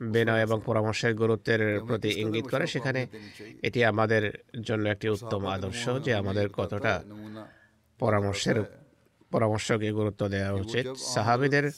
বিনয় 0.00 0.42
এবং 0.42 0.62
পরামর্শের 0.64 1.14
গুরুত্বের 1.14 1.80
প্রতি 1.80 2.08
ইঙ্গিত 2.08 2.46
করে 2.46 2.66
সেখানে 2.66 3.06
এটি 3.62 3.84
আমাদের 3.84 4.38
জন্য 4.62 4.88
একটি 4.88 5.08
উত্তম 5.08 5.46
আদর্শ 5.46 5.88
যে 6.04 6.14
আমাদের 6.14 6.48
কতটা 6.48 7.02
পরামর্শের 7.98 8.64
পরামর্শকে 9.30 9.92
গুরুত্ব 9.92 10.28
দেওয়া 10.28 10.52
উচিত। 10.52 10.86
সাহাবিদের 10.96 11.70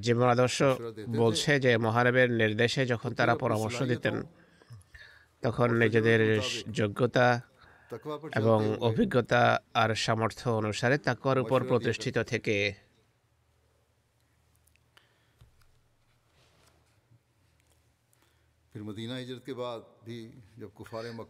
জীবন 0.00 0.28
আদর্শ 0.28 0.62
বলছে 1.08 1.60
যে 1.60 1.78
মহারেবের 1.78 2.30
নির্দেশে 2.30 2.86
যখন 2.86 3.14
তারা 3.14 3.34
পরামর্শ 3.34 3.82
দিতেন 3.82 4.22
তখন 5.42 5.74
নিজেদের 5.74 6.40
যোগ্যতা 6.72 7.40
এবং 8.36 8.76
অভিজ্ঞতা 8.80 9.60
আর 9.74 9.94
সামর্থ্য 9.94 10.50
অনুসারে 10.50 10.98
তাকওয়ার 10.98 11.38
উপর 11.38 11.64
প্রতিষ্ঠিত 11.64 12.18
থেকে 12.18 12.74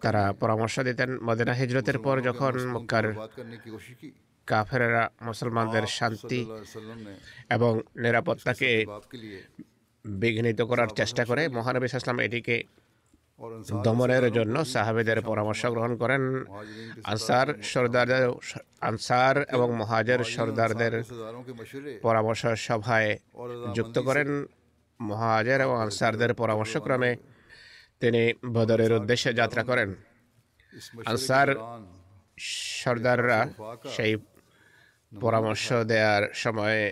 তারা 0.00 0.32
পরামর্শ 0.32 0.80
দিতেন 0.80 1.18
মদিনা 1.22 1.52
হিজরতের 1.52 1.98
পর 1.98 2.20
যখন 2.20 2.52
মক্কার 2.68 3.04
কাফেরা 4.46 5.10
মুসলমানদের 5.22 5.86
শান্তি 5.86 6.46
এবং 7.50 7.80
নিরাপত্তাকে 7.96 8.86
বিঘ্নিত 10.04 10.62
করার 10.62 10.88
চেষ্টা 10.88 11.24
করে 11.24 11.48
মহানবী 11.48 11.86
ইসলাম 11.86 12.20
এটিকে 12.20 12.62
দমনের 13.82 14.32
জন্য 14.32 14.64
সাহাবেদের 14.64 15.22
পরামর্শ 15.22 15.66
গ্রহণ 15.66 15.96
করেন। 15.96 16.44
আনসার 17.04 17.54
সর্দার 17.62 18.08
আনসার 18.80 19.36
এবং 19.42 19.76
মহাজের 19.76 20.24
সর্দারদের 20.24 21.02
পরামর্শ 22.02 22.46
সভায় 22.46 23.18
যুক্ত 23.74 23.98
করেন। 23.98 24.46
মহাজের 25.02 25.60
এবং 25.60 25.82
আনসারদের 25.82 26.34
পরামর্শক্রমে 26.34 27.16
তিনি 28.00 28.22
বদরের 28.56 28.92
উদ্দেশ্যে 28.98 29.30
যাত্রা 29.40 29.62
করেন। 29.70 29.90
আনসার 31.10 31.48
সর্দাররা 32.80 33.40
সেই 33.94 34.12
পরামর্শ 35.12 35.66
দেওয়ার 35.92 36.24
সময়ে 36.44 36.82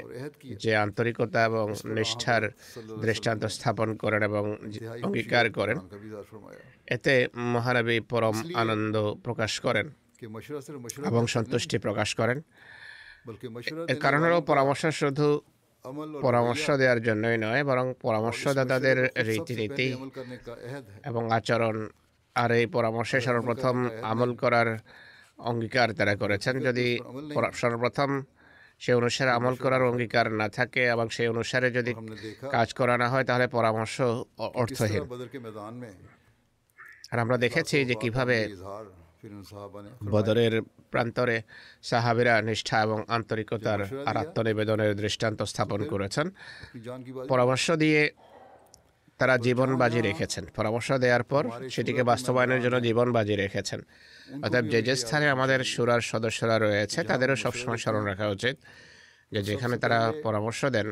যে 0.63 0.73
আন্তরিকতা 0.85 1.41
এবং 1.51 1.67
নিষ্ঠার 1.97 2.43
দৃষ্টান্ত 3.05 3.43
স্থাপন 3.57 3.89
করেন 4.03 4.23
এবং 4.31 4.45
অঙ্গীকার 5.07 5.47
করেন, 5.59 5.79
এতে 6.95 7.15
মহানবী 7.55 7.97
পরম 8.11 8.37
আনন্দ 8.63 8.97
প্রকাশ 9.27 9.53
করেন 9.67 9.87
এবং 11.11 11.23
সন্তুষ্টি 11.35 11.77
প্রকাশ 11.87 12.09
করেন। 12.21 12.39
এর 13.93 13.99
কারণ 14.05 14.23
পরামর্শ 14.51 14.83
শুধু 15.01 15.27
পরামর্শ 16.25 16.65
দেওয়ার 16.81 17.01
জন্যই 17.09 17.39
নয় 17.45 17.63
বরং 17.71 17.87
পরামর্শদাতাদের 18.05 18.99
রীতিনীতি 19.29 19.89
এবং 21.11 21.23
আচরণ 21.39 21.77
আর 22.37 22.51
এই 22.59 22.67
পরামর্শে 22.77 23.19
সর্বপ্রথম 23.27 23.77
আমল 24.13 24.31
করার 24.43 24.69
অঙ্গীকার 25.51 25.89
তারা 25.99 26.15
করেছেন। 26.23 26.55
যদি 26.67 26.87
সর্বপ্রথম 27.63 28.11
সেই 28.81 28.97
অনুসারে 29.01 29.31
আমল 29.39 29.55
করার 29.65 29.83
অঙ্গীকার 29.91 30.27
না 30.41 30.47
থাকে 30.59 30.83
এবং 30.95 31.07
সেই 31.17 31.29
অনুসারে 31.35 31.69
যদি 31.79 31.93
কাজ 32.55 32.69
করা 32.79 32.95
না 33.03 33.07
হয় 33.13 33.25
তাহলে 33.29 33.47
পরামর্শ 33.57 33.97
অর্থহীন। 34.63 35.03
আর 37.13 37.19
আমরা 37.25 37.37
দেখেছি 37.45 37.77
যে 37.89 37.95
কীভাবে 38.03 38.37
বদরের 40.13 40.53
প্রান্তরে 40.93 41.37
সাহাবিরা 41.83 42.35
নিষ্ঠা 42.43 42.77
এবং 42.83 42.99
আন্তরিকতার 43.09 43.81
আত্মনিবেদনের 44.23 44.93
দৃষ্টান্ত 44.97 45.41
স্থাপন 45.43 45.81
করেছেন। 45.85 46.27
পরামর্শ 47.29 47.67
দিয়ে 47.83 48.01
তারা 49.21 49.35
জীবন 49.39 49.71
বাজি 49.77 50.01
রেখেছেন। 50.03 50.45
পরামর্শ 50.57 50.89
দেওয়ার 50.93 51.23
পর 51.23 51.45
সেটিকে 51.71 52.03
বাস্তবায়নের 52.03 52.61
জন্য 52.65 52.77
জীবন 52.81 53.09
বাজি 53.13 53.35
রেখেছেন। 53.37 53.81
অর্থাৎ 54.45 54.65
যে 54.65 54.83
যে 54.83 54.95
স্থানে 54.97 55.27
আমাদের 55.29 55.61
সুরার 55.65 56.01
সদস্যরা 56.01 56.57
রয়েছে 56.59 56.99
তাদেরও 57.11 57.37
সবসময় 57.37 57.81
স্মরণ 57.83 58.05
রাখা 58.05 58.27
উচিত 58.29 58.57
যে 59.33 59.41
যেখানে 59.43 59.75
তারা 59.79 59.99
পরামর্শ 60.23 60.61
দেন 60.77 60.89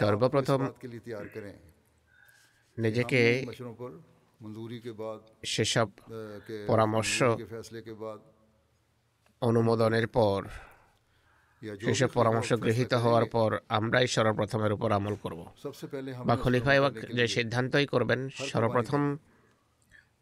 সর্বপ্রথম 0.00 0.60
নিজেকে 2.78 3.20
সেসব 5.44 5.88
পরামর্শ 6.66 7.16
অনুমোদনের 9.42 10.06
পর 10.08 10.40
সেসব 11.80 12.10
পরামর্শ 12.14 12.50
গৃহীত 12.64 12.92
হওয়ার 12.94 13.26
পর 13.26 13.50
আমরাই 13.68 14.06
সর্বপ্রথমের 14.06 14.72
উপর 14.72 14.88
আমল 14.92 15.14
করব। 15.14 15.40
বা 16.26 16.34
খলিফা 16.36 16.72
যে 17.14 17.24
সিদ্ধান্তই 17.28 17.86
করবেন 17.86 18.20
সর্বপ্রথম 18.50 19.02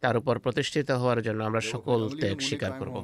তার 0.00 0.16
উপর 0.16 0.34
প্রতিষ্ঠিত 0.38 0.88
হওয়ার 0.90 1.20
জন্য 1.22 1.40
আমরা 1.44 1.62
সকল 1.74 2.00
ত্যাগ 2.20 2.38
স্বীকার 2.40 2.72
করব। 2.72 2.96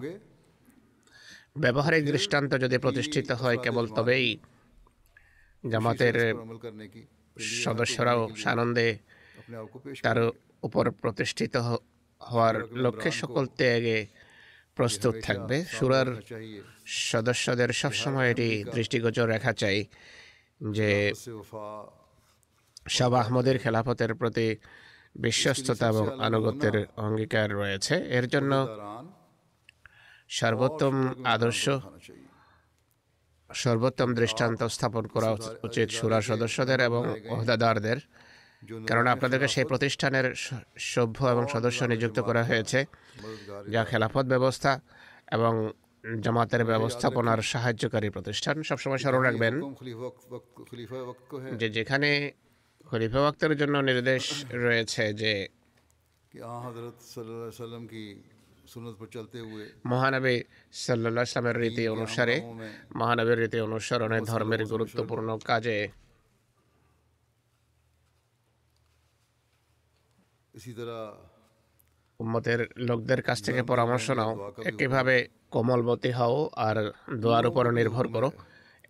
ব্যবহারিক 1.59 2.03
দৃষ্টান্ত 2.05 2.53
যদি 2.55 2.77
প্রতিষ্ঠিত 2.79 3.29
হয় 3.33 3.59
কেবল 3.59 3.85
তবেই 3.89 4.29
জামাতের 5.65 6.17
সদস্যরাও 7.63 8.21
সানন্দে 8.37 8.89
তার 10.03 10.19
উপর 10.63 10.85
প্রতিষ্ঠিত 11.03 11.55
হওয়ার 12.21 12.57
লক্ষ্যে 12.85 13.11
সকল 13.11 13.47
ত্যাগে 13.59 13.99
প্রস্তুত 14.77 15.15
থাকবে। 15.23 15.57
সুরার 15.65 16.09
সদস্যদের 16.87 17.71
সবসময় 17.73 18.31
এটি 18.31 18.49
দৃষ্টিগোচর 18.75 19.27
রাখা 19.35 19.53
চাই 19.53 19.79
যে 20.77 20.91
সব 22.89 23.13
আহমদের 23.15 23.59
খেলাফতের 23.59 24.15
প্রতি 24.15 24.49
বিশ্বস্ততা 25.25 25.87
এবং 25.89 26.07
আনুগত্যের 26.27 26.77
অঙ্গীকার 26.97 27.49
রয়েছে। 27.61 27.95
এর 28.19 28.27
জন্য 28.29 28.53
সর্বোত্তম 30.29 30.95
আদর্শ 31.25 31.65
সর্বোত্তম 33.51 34.15
দৃষ্টান্ত 34.15 34.61
স্থাপন 34.63 35.05
করা 35.07 35.31
উচিত 35.67 35.89
সুরা 35.91 36.21
সদস্যদের 36.21 36.81
এবং 36.81 37.03
ওহদাদারদের। 37.29 37.99
কারণ 38.63 39.07
আপনাদেরকে 39.07 39.49
সেই 39.49 39.65
প্রতিষ্ঠানের 39.65 40.27
সভ্য 40.93 41.19
এবং 41.25 41.45
সদস্য 41.55 41.81
নিযুক্ত 41.85 42.19
করা 42.21 42.43
হয়েছে 42.45 42.79
যা 43.69 43.83
খেলাফত 43.85 44.27
ব্যবস্থা 44.27 44.73
এবং 45.33 45.53
জামাতের 46.21 46.63
ব্যবস্থাপনার 46.65 47.41
সাহায্যকারী 47.43 48.09
প্রতিষ্ঠান। 48.11 48.57
সবসময় 48.63 48.99
স্মরণ 48.99 49.23
রাখবেন 49.23 49.55
যে 51.57 51.67
যেখানে 51.71 52.11
খলিফা 52.87 53.21
ওয়াক্তের 53.21 53.53
জন্য 53.57 53.75
নির্দেশ 53.81 54.25
রয়েছে 54.65 55.05
যে 55.15 55.33
মহানবী 59.87 60.37
সাল্লাহ 60.73 61.23
ইসলামের 61.23 61.57
রীতি 61.61 61.85
অনুসারে 61.89 62.37
মহানবীর 62.97 63.39
রীতি 63.39 63.59
অনুসরণে 63.61 64.19
ধর্মের 64.21 64.63
গুরুত্বপূর্ণ 64.65 65.29
কাজে 65.45 65.79
উম্মতের 72.21 72.61
লোকদের 72.89 73.21
কাছ 73.23 73.39
থেকে 73.43 73.61
পরামর্শ 73.63 74.07
নাও। 74.11 74.33
একইভাবে 74.71 75.15
কোমলবতী 75.51 76.11
হও 76.11 76.37
আর 76.67 76.77
দোয়ার 77.23 77.45
উপর 77.51 77.65
নির্ভর 77.79 78.07
করো। 78.15 78.29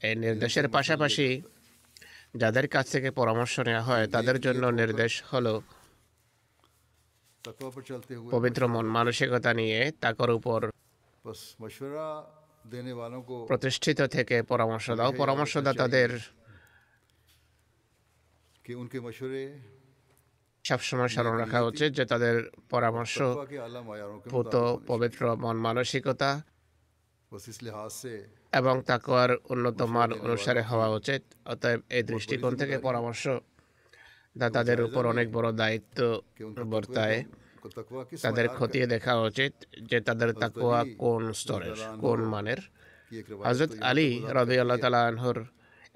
এই 0.02 0.14
নির্দেশের 0.16 0.66
পাশাপাশি 0.68 1.26
যাদের 2.36 2.66
কাছ 2.68 2.86
থেকে 2.92 3.08
পরামর্শ 3.10 3.54
নেওয়া 3.60 3.82
হয় 3.82 4.04
তাদের 4.14 4.36
জন্য 4.40 4.62
নির্দেশ 4.80 5.12
হলো 5.32 5.54
পবিত্র 8.34 8.62
মন 8.68 8.86
মানসিকতা 8.86 9.50
নিয়ে 9.54 9.78
তাকর 10.02 10.30
উপর 10.38 10.60
প্রতিষ্ঠিত 13.50 14.00
থেকে 14.16 14.36
পরামর্শ 14.42 14.86
দাও। 14.90 15.10
পরামর্শদাতাদের 15.22 16.10
সবসময় 20.66 21.10
স্মরণ 21.14 21.34
রাখা 21.42 21.60
উচিত 21.70 21.90
যে 21.98 22.04
তাদের 22.12 22.34
পরামর্শ 22.70 23.16
ভূত 24.32 24.54
পবিত্র 24.86 25.22
মন 25.36 25.56
মানসিকতা 25.66 26.30
এবং 28.52 28.74
তাকওয়ার 28.90 29.30
উন্নত 29.52 29.78
মান 29.94 30.10
অনুসারে 30.24 30.62
হওয়া 30.70 30.88
উচিত। 30.98 31.22
অতএব 31.52 31.80
এই 31.96 32.02
দৃষ্টিকোণ 32.10 32.52
থেকে 32.56 32.76
পরামর্শ 32.78 33.24
দাতাদের 34.36 34.78
উপর 34.86 35.02
অনেক 35.06 35.26
বড় 35.32 35.48
দায়িত্ব 35.52 35.98
বর্তায় 36.72 37.18
তাদের 38.24 38.46
খতিয়ে 38.48 38.86
দেখা 38.86 39.12
উচিত 39.28 39.52
যে 39.90 39.98
তাদের 40.00 40.30
তাকুয়া 40.42 40.80
কোন 41.02 41.22
স্তরের 41.40 41.76
কোন 42.00 42.18
মানের? 42.32 42.60
হজরত 43.46 43.72
আলী 43.90 44.08
রবি 44.36 44.56
আল্লাহ 44.62 44.78
তালা 44.84 45.00
আনহর 45.08 45.38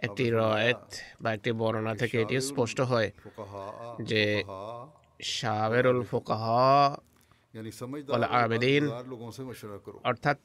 একটি 0.02 0.24
রয়েত 0.30 0.82
বা 1.22 1.28
একটি 1.32 1.50
বর্ণনা 1.52 1.94
থেকে 1.94 2.16
এটি 2.20 2.34
স্পষ্ট 2.40 2.78
হয় 2.80 3.08
যে 4.02 4.24
সাবেরুল 5.22 6.00
ফোকাহ 6.02 6.44
আবেদিন 8.42 8.82
অর্থাৎ 10.04 10.38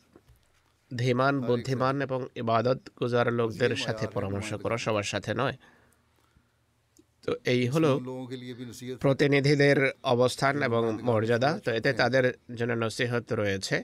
ধীমান 0.91 1.35
বুদ্ধিমান 1.41 1.95
এবং 2.01 2.19
ইবাদত 2.35 2.79
গুজার 2.99 3.27
লোকদের 3.33 3.73
সাথে 3.75 4.05
পরামর্শ 4.07 4.49
করা 4.53 4.77
সবার 4.77 5.03
সাথে 5.03 5.31
নয়। 5.33 5.57
তো 7.25 7.31
এই 7.53 7.61
হলো 7.73 7.91
প্রতিনিধিদের 9.03 9.77
অবস্থান 10.13 10.55
এবং 10.67 10.81
মর্যাদা। 11.09 11.51
তো 11.65 11.69
এতে 11.77 11.89
তাদের 12.01 12.25
জন্য 12.59 12.73
নসিহত 12.83 13.27
রয়েছে, 13.41 13.75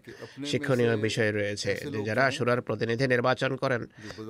শিক্ষণীয় 0.51 0.93
বিষয় 1.07 1.31
রয়েছে 1.39 1.71
যারা 2.07 2.23
সুরার 2.35 2.59
প্রতিনিধি 2.67 3.05
নির্বাচন 3.13 3.51
করেন, 3.61 3.81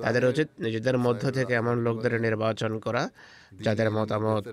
তাদের 0.04 0.24
উচিত 0.32 0.48
নিজেদের 0.64 0.96
মধ্য 1.06 1.22
থেকে 1.38 1.52
এমন 1.62 1.76
লোকদের 1.86 2.14
নির্বাচন 2.26 2.72
করা 2.84 3.02
যাদের 3.64 3.88
মতামত 3.96 4.46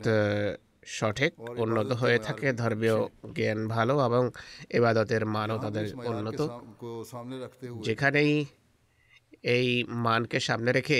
সঠিক, 0.98 1.32
উন্নত 1.63 1.89
হয়ে 2.02 2.19
থাকে, 2.28 2.48
ধর্মীয় 2.62 2.98
জ্ঞান 3.38 3.60
ভালো 3.76 3.93
এবং 4.08 4.24
এবাদতের 4.78 5.24
মানও 5.36 5.58
তাদের 5.65 5.86
উন্নত। 6.12 6.39
যেখানেই 7.88 8.34
এই 9.56 9.67
মানকে 10.06 10.38
সামনে 10.48 10.72
রেখে 10.78 11.00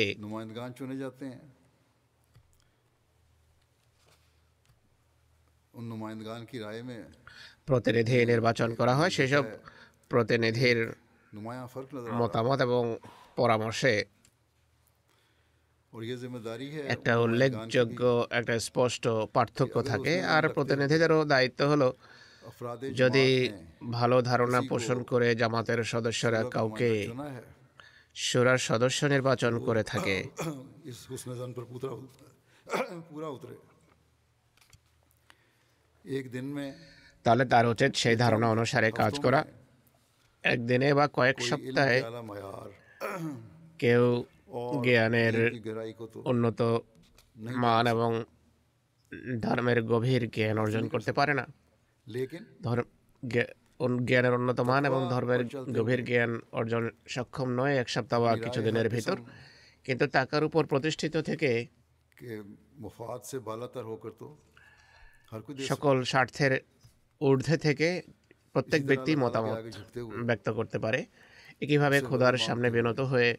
প্রতিনিধি 7.66 8.26
নির্বাচন 8.26 8.76
করা 8.76 8.96
হয় 8.96 9.10
সেসব 9.10 9.44
প্রতিনিধির 10.10 10.94
মতামত 12.14 12.62
এবং 12.62 12.98
পরামর্শে 13.36 14.06
একটা 16.88 17.20
উল্লেখযোগ্য 17.20 18.28
একটা 18.30 18.60
স্পষ্ট 18.60 19.08
পার্থক্য 19.34 19.84
থাকে। 19.84 20.24
আর 20.26 20.50
প্রতিনিধিদেরও 20.50 21.26
দায়িত্ব 21.26 21.66
হলো 21.66 21.94
যদি 22.96 23.52
ভালো 23.92 24.22
ধারণা 24.22 24.62
পোষণ 24.62 25.04
করে 25.04 25.36
জামাতের 25.36 25.84
সদস্যরা 25.84 26.44
কাউকে 26.50 27.14
সুরার 28.16 28.58
সদস্য 28.58 29.06
নির্বাচন 29.06 29.60
করে 29.60 29.84
থাকে। 29.84 30.24
তাহলে 37.26 37.44
তার 37.46 37.66
উচিত 37.68 37.92
সেই 37.96 38.16
ধারণা 38.16 38.48
অনুসারে 38.56 38.90
কাজ 38.92 39.14
করা। 39.20 39.40
একদিনে 40.44 40.90
বা 40.94 41.06
কয়েক 41.14 41.38
সপ্তাহে 41.50 41.98
কেউ 43.80 44.04
জ্ঞানের 44.86 45.36
উন্নত 46.32 46.60
মান 47.64 47.88
এবং 47.88 48.12
ধর্মের 49.42 49.80
গভীর 49.84 50.24
জ্ঞান 50.36 50.58
অর্জন 50.64 50.84
করতে 50.88 51.12
পারে 51.20 51.34
না। 51.40 51.46
জ্ঞানের 54.08 54.34
উন্নত 54.40 54.60
মান 54.70 54.82
এবং 54.86 55.02
ধর্মের 55.10 55.42
গভীর 55.78 56.02
জ্ঞান 56.06 56.32
অর্জন 56.60 56.84
সক্ষম 57.16 57.50
নয় 57.60 57.76
এক 57.82 57.88
সপ্তাহ 57.90 58.20
বা 58.24 58.32
কিছুদিনের 58.46 58.88
ভিতর। 58.90 59.18
কিন্তু 59.86 60.06
টাকার 60.08 60.44
উপর 60.44 60.64
প্রতিষ্ঠিত 60.66 61.16
থেকে 61.30 61.52
সকল 65.68 66.04
স্বার্থের 66.04 66.60
ঊর্ধ্বে 67.22 67.58
থেকে 67.58 68.02
প্রত্যেক 68.54 68.86
ব্যক্তি 68.86 69.16
মতামত 69.16 69.58
ব্যক্ত 70.26 70.50
করতে 70.50 70.80
পারে। 70.80 71.06
একইভাবে 71.62 72.02
খোদার 72.02 72.38
সামনে 72.38 72.72
বিনত 72.72 73.00
হয়ে 73.00 73.38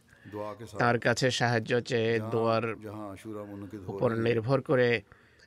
তার 0.79 0.99
কাছে 0.99 1.31
সাহায্য 1.31 1.81
চেয়ে 1.81 2.21
দোয়ার 2.31 2.65
উপর 3.87 4.11
নির্ভর 4.17 4.61
করে 4.61 5.03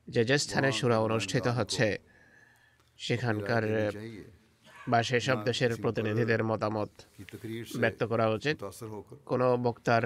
যে 0.08 0.25
যে 0.25 0.38
স্থানে 0.38 0.71
সুরা 0.71 0.99
অনুষ্ঠিত 0.99 1.47
হচ্ছে 1.47 1.97
সেখানকার 2.97 3.63
বা 4.88 5.03
সেসব 5.03 5.43
দেশের 5.43 5.71
প্রতিনিধিদের 5.82 6.43
মতামত 6.43 6.89
ব্যক্ত 7.79 8.03
করা 8.03 8.29
উচিত। 8.29 8.58
কোনো 9.25 9.58
বক্তার 9.58 10.03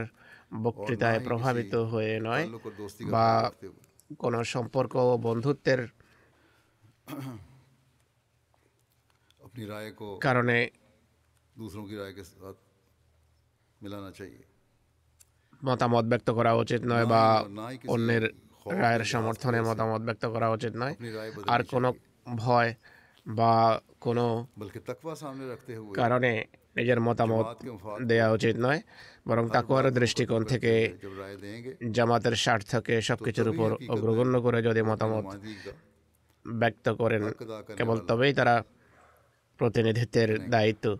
বক্তৃতায় 0.63 1.19
প্রভাবিত 1.19 1.75
হয়ে 1.75 2.19
নয় 2.19 2.45
বা 3.11 3.51
কোনো 4.19 4.43
সম্পর্ক 4.43 4.95
ও 4.95 5.17
বন্ধুত্বের 5.17 5.87
কারণে 10.21 10.57
মতামত 15.61 16.05
ব্যক্ত 16.05 16.29
করা 16.29 16.51
উচিত 16.53 16.81
নয় 16.85 17.05
বা 17.05 17.23
অন্যের 17.87 18.23
রায়ের 18.73 19.03
সমর্থনে 19.05 19.59
মতামত 19.61 20.01
ব্যক্ত 20.01 20.23
করা 20.25 20.47
উচিত 20.49 20.73
নয়। 20.75 20.95
আর 21.47 21.61
কোনো 21.63 21.89
ভয় 22.35 22.69
বা 23.25 23.53
কোনো 24.01 24.25
কারণে 25.95 26.31
নিজের 26.75 26.99
মতামত 27.01 27.45
দেয়া 28.05 28.27
উচিত 28.31 28.55
নয় 28.57 28.79
বরং 29.27 29.45
তাকুয়ার 29.49 29.85
দৃষ্টিকোণ 29.93 30.41
থেকে 30.43 30.73
জামাতের 31.91 32.35
স্বার্থকে 32.35 32.95
সব 33.01 33.19
কিছুর 33.25 33.47
উপর 33.49 33.69
অগ্রগণ্য 33.89 34.35
করে 34.41 34.59
যদি 34.61 34.81
মতামত 34.81 35.25
ব্যক্ত 36.47 36.89
করেন। 36.89 37.31
কেবল 37.77 37.97
তবেই 37.99 38.33
তারা 38.33 38.63
প্রতিনিধিত্বের 39.57 40.49
দায়িত্ব 40.49 40.97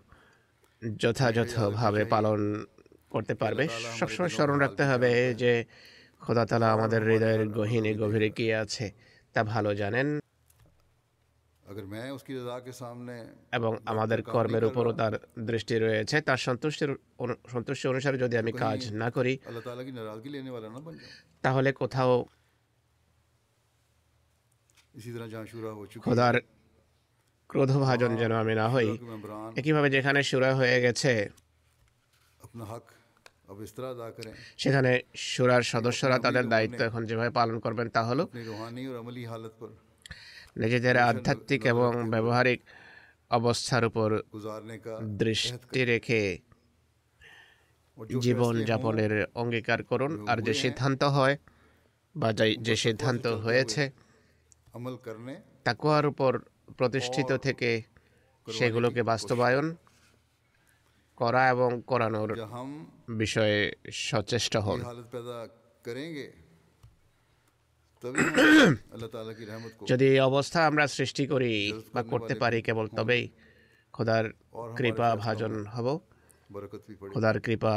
যথাযথভাবে 0.96 2.04
পালন 2.04 2.66
করতে 3.10 3.34
পারবে। 3.34 3.68
সবসময় 3.98 4.28
স্মরণ 4.28 4.58
রাখতে 4.58 4.84
হবে 4.84 5.34
যে 5.34 5.64
খোদাতালা 6.20 6.72
আমাদের 6.72 7.02
হৃদয়ের 7.02 7.48
গহীনে 7.48 7.94
গভীরে 7.94 8.30
কি 8.30 8.52
আছে 8.52 8.92
তা 9.32 9.44
ভালো 9.44 9.74
জানেন। 9.74 10.18
এবং 13.52 13.76
আমাদের 13.86 14.22
কর্মের 14.22 14.64
উপরও 14.64 14.92
তার 14.92 15.18
দৃষ্টি 15.38 15.78
রয়েছে। 15.78 16.20
তার 16.20 16.36
সন্তুষ্টির 16.36 16.96
সন্তুষ্টি 17.48 17.88
অনুসারে 17.88 18.18
যদি 18.18 18.36
আমি 18.36 18.52
কাজ 18.52 18.92
না 18.92 19.10
করি 19.10 19.38
তাহলে 21.42 21.72
কোথাও 21.72 22.24
খোদার 26.00 26.34
ক্রোধভাজন 27.48 28.16
যেন 28.16 28.32
আমি 28.32 28.54
না 28.54 28.68
হই। 28.68 28.88
একইভাবে 29.56 29.90
যেখানে 29.90 30.22
সুরা 30.22 30.54
হয়ে 30.54 30.80
গেছে 30.80 31.12
সেখানে 34.56 35.00
সুরার 35.16 35.62
সদস্যরা 35.62 36.18
তাদের 36.18 36.48
দায়িত্ব 36.48 36.80
এখন 36.84 37.04
যেভাবে 37.06 37.30
পালন 37.30 37.58
করবেন 37.58 37.88
তা 37.88 38.02
হলো 38.04 38.24
নিজেদের 40.56 40.96
আধ্যাত্মিক 41.10 41.60
এবং 41.66 42.10
ব্যবহারিক 42.10 42.60
অবস্থার 43.30 43.84
উপর 43.84 44.08
দৃষ্টি 45.18 45.84
রেখে 45.84 46.22
জীবন 48.20 48.54
যাপনের 48.64 49.26
অঙ্গীকার 49.34 49.82
করুন। 49.82 50.28
আর 50.28 50.38
যে 50.38 50.54
সিদ্ধান্ত 50.54 51.02
হয় 51.04 51.36
বা 52.16 52.32
যে 52.32 52.76
সিদ্ধান্ত 52.76 53.26
হয়েছে 53.26 53.82
তাকুয়ার 55.64 56.06
উপর 56.06 56.32
প্রতিষ্ঠিত 56.78 57.32
থেকে 57.38 57.70
সেগুলোকে 58.46 59.02
বাস্তবায়ন 59.02 59.66
করা 61.18 61.50
এবং 61.50 61.82
করানোর 61.86 62.30
বিষয়ে 63.16 63.58
সচেষ্ট 63.92 64.56
হন। 64.56 64.80
যদি 69.88 70.04
এই 70.06 70.20
অবস্থা 70.20 70.66
আমরা 70.66 70.86
সৃষ্টি 70.86 71.26
করি 71.26 71.52
বা 71.94 72.02
করতে 72.02 72.34
পারি 72.34 72.62
কেবল 72.62 72.86
তবেই 72.96 73.24
খোদার 73.94 74.24
কৃপা 74.76 75.16
ভাজন 75.16 75.66
হব। 75.66 75.86
খোদার 77.14 77.40
কৃপা 77.40 77.74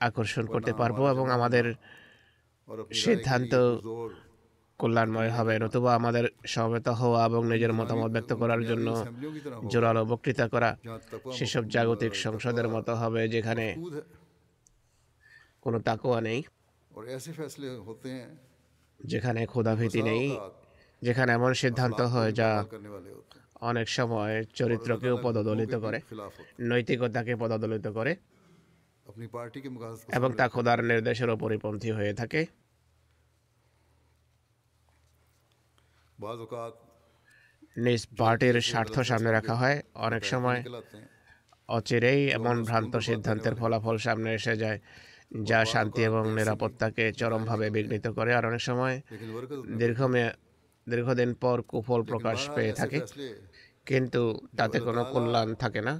আকর্ষণ 0.00 0.46
করতে 0.46 0.72
পারব 0.72 0.98
এবং 1.10 1.30
আমাদের 1.30 1.64
সিদ্ধান্ত 2.94 3.52
কল্যাণময় 4.80 5.30
হবে, 5.36 5.54
নতুবা 5.62 5.90
আমাদের 6.00 6.24
সমবেত 6.54 6.88
হওয়া 7.00 7.20
এবং 7.28 7.42
নিজের 7.52 7.72
মতামত 7.78 8.10
ব্যক্ত 8.16 8.32
করার 8.40 8.62
জন্য 8.70 8.88
জোরালো 9.72 10.02
বক্তৃতা 10.10 10.46
করা 10.54 10.70
সেসব 11.36 11.64
জাগতিক 11.74 12.12
সংসদের 12.24 12.66
মতো 12.74 12.92
হবে 13.00 13.22
যেখানে 13.34 13.66
কোনো 15.64 15.78
তাকুয়া 15.88 16.20
নেই, 16.28 16.40
যেখানে 19.00 19.40
ক্ষুধাভীতি 19.52 20.00
নেই, 20.10 20.24
যেখানে 21.02 21.30
এমন 21.38 21.52
সিদ্ধান্ত 21.62 22.00
হয় 22.12 22.32
যা 22.40 22.50
অনেক 23.70 23.86
সময় 23.98 24.34
চরিত্রকেও 24.58 25.14
পদদলিত 25.24 25.74
করে, 25.84 25.98
নৈতিকতাকে 26.70 27.32
পদদলিত 27.42 27.86
করে 27.98 28.12
এবং 30.18 30.30
তা 30.38 30.46
খোদার 30.54 30.78
নির্দেশের 30.90 31.30
পরিপন্থী 31.44 31.90
হয়ে 31.98 32.12
থাকে। 32.20 32.40
নিজ 37.76 38.06
পার্টির 38.18 38.60
স্বার্থ 38.60 38.94
সামনে 39.00 39.30
রাখা 39.32 39.54
হয় 39.54 39.78
অনেক 39.94 40.24
সময় 40.24 40.60
অচিরেই 41.68 42.28
এমন 42.28 42.56
ভ্রান্ত 42.64 42.96
সিদ্ধান্তের 42.98 43.54
ফলাফল 43.54 43.96
সামনে 43.98 44.34
এসে 44.34 44.56
যায় 44.56 44.78
যা 45.42 45.64
শান্তি 45.64 46.00
এবং 46.02 46.24
নিরাপত্তাকে 46.34 47.12
চরমভাবে 47.12 47.70
বিঘ্নিত 47.70 48.06
করে 48.08 48.34
আর 48.34 48.46
অনেক 48.46 48.60
সময় 48.60 49.00
দীর্ঘমেয়া 49.78 50.30
দীর্ঘদিন 50.88 51.34
পর 51.34 51.56
কুফল 51.62 52.02
প্রকাশ 52.02 52.38
পেয়ে 52.54 52.72
থাকে। 52.72 52.98
কিন্তু 53.86 54.22
তাতে 54.56 54.80
কোনো 54.80 55.04
কল্যাণ 55.04 55.54
থাকে 55.54 55.80
না। 55.80 55.94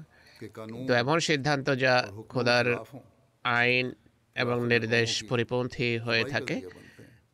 তো 0.89 0.93
এমন 0.95 1.19
সিদ্ধান্ত 1.19 1.67
যা 1.71 1.95
খোদার 2.29 2.67
আইন 3.45 3.87
এবং 4.37 4.57
নির্দেশ 4.67 5.11
পরিপন্থী 5.29 5.99
হয়ে 5.99 6.25
থাকে 6.25 6.57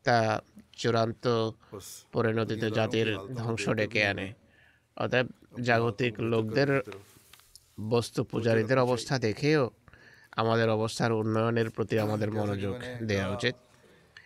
তা 0.05 0.40
চূড়ান্ত 0.76 1.24
পরিণতিত 2.12 2.64
জাতির 2.78 3.08
ধ্বংস 3.36 3.68
ডেকে 3.68 4.06
আনে। 4.06 4.32
অতএব 4.96 5.26
জাগতিক 5.62 6.14
লোকদের 6.32 6.70
বস্তু 7.80 8.20
পূজারীদের 8.24 8.78
অবস্থা 8.78 9.18
দেখেও 9.18 9.70
আমাদের 10.36 10.68
অবস্থার 10.68 11.12
উন্নয়নের 11.12 11.70
প্রতি 11.70 11.98
আমাদের 11.98 12.30
মনোযোগ 12.32 12.74
দেওয়া 13.02 13.28
উচিত। 13.28 13.54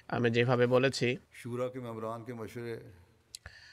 আমি 0.08 0.30
যেভাবে 0.30 0.66
বলেছি 0.66 1.16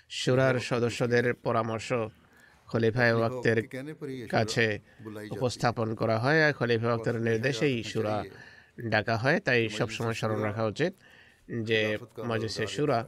সুরার 0.10 0.60
সদস্যদের 0.60 1.34
পরামর্শ 1.34 1.94
খলিফায় 2.68 3.14
ওয়াক্তের 3.16 3.60
কাছে 4.30 4.80
উপস্থাপন 5.30 5.96
করা 5.96 6.20
হয়। 6.20 6.40
আর 6.48 6.54
খলিফা 6.54 6.88
ওয়াক্তের 6.88 7.18
নির্দেশেই 7.22 7.84
সুরা 7.84 8.24
ডাকা 8.94 9.18
হয়। 9.18 9.40
তাই 9.40 9.70
সবসময় 9.70 10.14
স্মরণ 10.14 10.40
রাখা 10.42 10.64
উচিত। 10.66 10.94
যে 11.50 11.98
মজলিসে 12.26 12.68
সুরা 12.68 13.08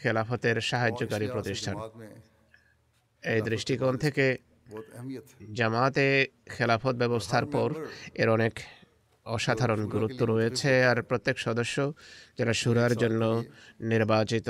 খেলাফতের 0.00 0.60
সাহায্যকারী 0.60 1.28
প্রতিষ্ঠান। 1.28 1.76
এই 3.22 3.40
দৃষ্টিকোণ 3.40 3.96
থেকে 3.96 4.38
জামাতে 5.52 6.26
খেলাফত 6.46 6.94
ব্যবস্থার 6.94 7.46
পর 7.46 7.74
এর 8.14 8.28
অনেক 8.28 8.60
অসাধারণ 9.24 9.86
গুরুত্ব 9.86 10.24
রয়েছে 10.24 10.84
আর 10.84 11.02
প্রত্যেক 11.02 11.38
সদস্য 11.38 11.92
যারা 12.38 12.52
সুরার 12.52 12.96
জন্য 12.96 13.44
নির্বাচিত 13.80 14.48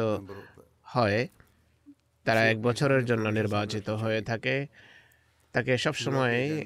হয় 0.84 1.28
তারা 2.24 2.40
এক 2.46 2.62
বছরের 2.62 3.04
জন্য 3.04 3.28
নির্বাচিত 3.28 3.90
হয়ে 3.90 4.22
থাকে। 4.22 4.66
তাকে 5.52 5.78
সবসময় 5.78 6.64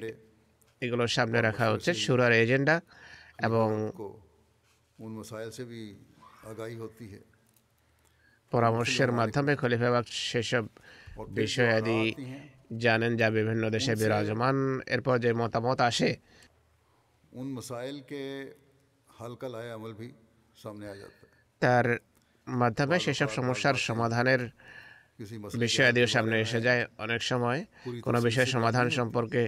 এগুলো 0.81 1.07
সামনে 1.07 1.43
রাখা 1.43 1.71
হচ্ছে 1.71 1.95
সুরার 1.95 2.33
এজেন্ডা 2.33 2.81
এবং 3.43 3.93
পরামর্শের 8.53 9.11
মাধ্যমে 9.13 9.53
খলিফাবাগ 9.57 10.05
সেসব 10.31 10.65
বিষয়াদি 11.29 12.01
জানেন 12.79 13.13
যা 13.17 13.31
বিভিন্ন 13.31 13.71
দেশে 13.71 13.93
বিরাজমান। 13.95 14.57
এরপর 14.87 15.19
যে 15.19 15.31
মতামত 15.33 15.79
আসে 15.81 16.11
তার 21.61 21.87
মাধ্যমে 22.47 22.97
সেসব 22.99 23.29
সমস্যার 23.29 23.77
সমাধানের 23.89 24.43
বিষয়াদিও 25.55 26.07
সামনে 26.07 26.37
এসে 26.41 26.61
যায় 26.61 26.83
অনেক 26.99 27.23
সময়। 27.23 27.61
কোনো 28.03 28.19
বিষয়ের 28.21 28.51
সমাধান 28.57 28.87
সম্পর্কে 28.91 29.43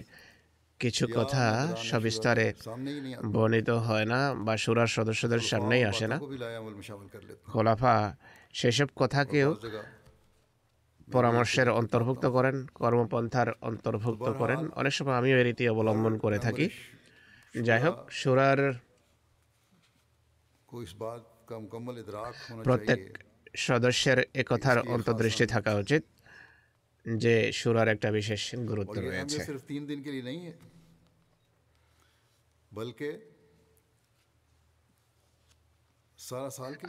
কিছু 0.81 1.05
কথা 1.15 1.45
সবিস্তারে 1.77 2.53
বর্ণিত 3.33 3.71
হয় 3.71 4.05
না 4.05 4.35
বা 4.35 4.57
সুরার 4.57 4.87
সদস্যদের 4.87 5.41
সামনেই 5.41 5.85
আসে 5.85 6.07
না। 6.09 6.17
খোলাফা 7.47 8.17
সেসব 8.53 8.89
কথাকেও 8.97 9.49
পরামর্শের 11.13 11.69
অন্তর্ভুক্ত 11.71 12.27
করেন 12.27 12.67
কর্মপন্থার 12.75 13.49
অন্তর্ভুক্ত 13.61 14.27
করেন। 14.33 14.61
অনেক 14.71 14.93
সময় 14.93 15.15
আমিও 15.15 15.37
এ 15.39 15.45
রীতি 15.45 15.65
অবলম্বন 15.69 16.19
করে 16.19 16.39
থাকি। 16.39 16.67
যাই 17.55 17.81
হোক 17.81 17.97
সুরার 18.11 18.61
প্রত্যেক 22.65 23.01
সদস্যের 23.57 24.19
একথার 24.35 24.79
অন্তর্দৃষ্টি 24.89 25.47
থাকা 25.47 25.75
উচিত। 25.75 26.03
যে 27.07 27.35
সুরার 27.53 27.89
একটা 27.89 28.09
বিশেষ 28.11 28.43
গুরুত্ব 28.65 28.97
রয়েছে। 29.01 29.41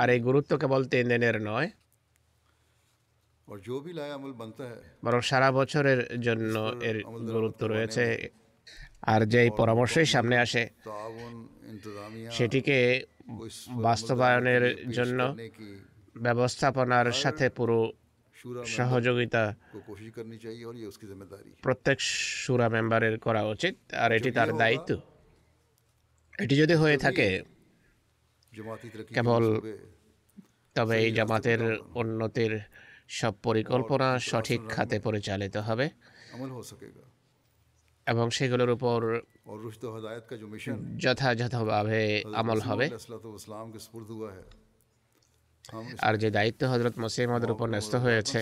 আর 0.02 0.08
এই 0.10 0.20
গুরুত্ব 0.20 0.52
কেবল 0.58 0.82
তিন 0.86 1.06
দিনের 1.10 1.38
নয় 1.42 1.70
বরং 5.04 5.22
সারা 5.22 5.50
বছরের 5.52 6.00
জন্য 6.22 6.56
এর 6.82 6.98
গুরুত্ব 7.34 7.62
রয়েছে। 7.68 8.06
আর 9.02 9.22
যেই 9.26 9.50
পরামর্শই 9.58 10.06
সামনে 10.06 10.36
আসে 10.38 10.64
সেটিকে 12.32 12.78
বাস্তবায়নের 13.84 14.64
জন্য 14.92 15.20
ব্যবস্থাপনার 16.18 17.08
সাথে 17.14 17.46
পুরো 17.50 17.80
সহযোগিতা 18.66 19.56
প্রত্যেক 21.62 21.98
সুরা 22.02 22.70
মেম্বারের 22.70 23.20
করা 23.20 23.42
উচিত 23.44 23.94
আর 23.94 24.12
এটি 24.12 24.32
তার 24.32 24.50
দায়িত্ব। 24.58 25.02
এটি 26.40 26.58
যদি 26.58 26.74
হয়ে 26.74 26.98
থাকে 26.98 27.42
কেবল 29.14 29.44
তবে 30.76 30.96
এই 30.98 31.12
জামাতের 31.12 31.62
উন্নতির 31.96 32.60
সব 33.10 33.34
পরিকল্পনা 33.44 34.20
সঠিক 34.20 34.62
খাতে 34.70 35.00
পরিচালিত 35.00 35.58
হবে। 35.58 35.90
এবং 38.08 38.30
সেগুলোর 38.30 38.70
উপর 38.70 39.20
যথাযথভাবে 40.98 42.24
আমল 42.34 42.60
হবে। 42.60 42.90
আর 46.00 46.14
যে 46.18 46.30
দায়িত্ব 46.32 46.62
হজরত 46.68 46.96
মসিহ 47.00 47.30
আমাদের 47.30 47.52
উপর 47.52 47.70
ন্যস্ত 47.70 47.96
হয়েছে 47.96 48.40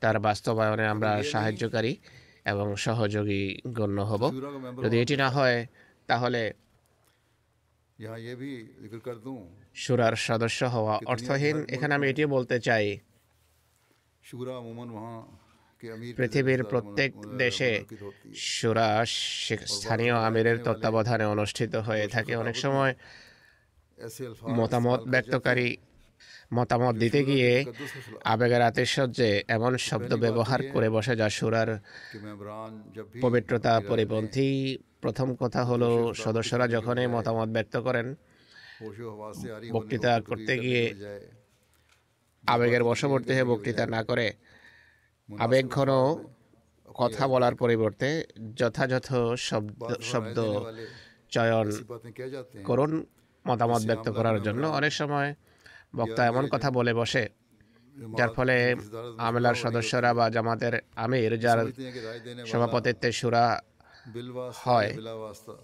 তার 0.00 0.18
বাস্তবায়নে 0.18 0.86
আমরা 0.86 1.10
সাহায্যকারী 1.22 1.96
এবং 2.44 2.66
সহযোগী 2.76 3.60
গণ্য 3.68 3.98
হব। 4.00 4.22
যদি 4.84 4.96
এটি 5.00 5.16
না 5.16 5.28
হয় 5.30 5.66
তাহলে 6.06 6.42
সুরার 9.74 10.14
সদস্য 10.28 10.64
হওয়া 10.64 10.94
অর্থহীন। 11.06 11.56
এখানে 11.68 11.92
আমি 11.94 12.06
এটিও 12.10 12.28
বলতে 12.28 12.56
চাই। 12.60 12.86
পৃথিবীর 16.16 16.64
প্রত্যেক 16.64 17.10
দেশে 17.38 17.70
সুরা 18.34 19.04
স্থানীয় 19.74 20.14
আমিরের 20.14 20.58
তত্ত্বাবধানে 20.58 21.24
অনুষ্ঠিত 21.24 21.74
হয়ে 21.74 22.06
থাকে। 22.08 22.36
অনেক 22.36 22.56
সময় 22.56 22.94
মতামত 24.58 25.00
ব্যক্তকারী 25.08 25.76
মতামত 26.52 26.94
দিতে 27.02 27.20
গিয়ে 27.28 27.50
আবেগের 28.32 28.62
আতিশয্যে 28.70 29.30
এমন 29.56 29.72
শব্দ 29.88 30.10
ব্যবহার 30.24 30.60
করে 30.72 30.88
বসে 30.94 31.14
যা 31.20 31.28
সুরার 31.36 31.70
পবিত্রতা 33.24 33.72
পরিপন্থী। 33.90 34.48
প্রথম 35.02 35.28
কথা 35.42 35.60
হলো 35.64 35.90
সদস্যরা 36.24 36.66
যখনই 36.76 37.08
মতামত 37.14 37.48
ব্যক্ত 37.56 37.74
করেন 37.86 38.06
বক্তৃতা 39.74 40.12
করতে 40.28 40.52
গিয়ে 40.64 40.82
আবেগের 42.44 42.82
বশবর্তী 42.88 43.32
হয়ে 43.34 43.50
বক্তৃতা 43.52 43.84
না 43.94 44.00
করে 44.08 44.26
আবেগ 45.28 45.64
ঘন 45.76 45.90
কথা 47.00 47.24
বলার 47.32 47.54
পরিবর্তে 47.62 48.08
যথাযথ 48.56 49.08
শব্দ 49.48 49.80
শব্দ 50.10 50.38
চয়ন 51.34 51.68
করুন 52.64 52.92
মতামত 53.44 53.82
ব্যক্ত 53.88 54.06
করার 54.08 54.38
জন্য। 54.46 54.62
অনেক 54.78 54.92
সময় 54.92 55.30
বক্তা 55.94 56.26
এমন 56.26 56.44
কথা 56.48 56.70
বলে 56.70 56.94
বসে 56.94 57.28
যার 58.16 58.28
ফলে 58.28 58.76
আমেলার 59.18 59.54
সদস্যরা 59.54 60.14
বা 60.14 60.30
জামাতের 60.30 60.74
আমির 60.96 61.32
যার 61.40 61.58
সভাপতিত্বে 62.46 63.12
সুরা 63.12 63.44
হয়। 64.54 64.90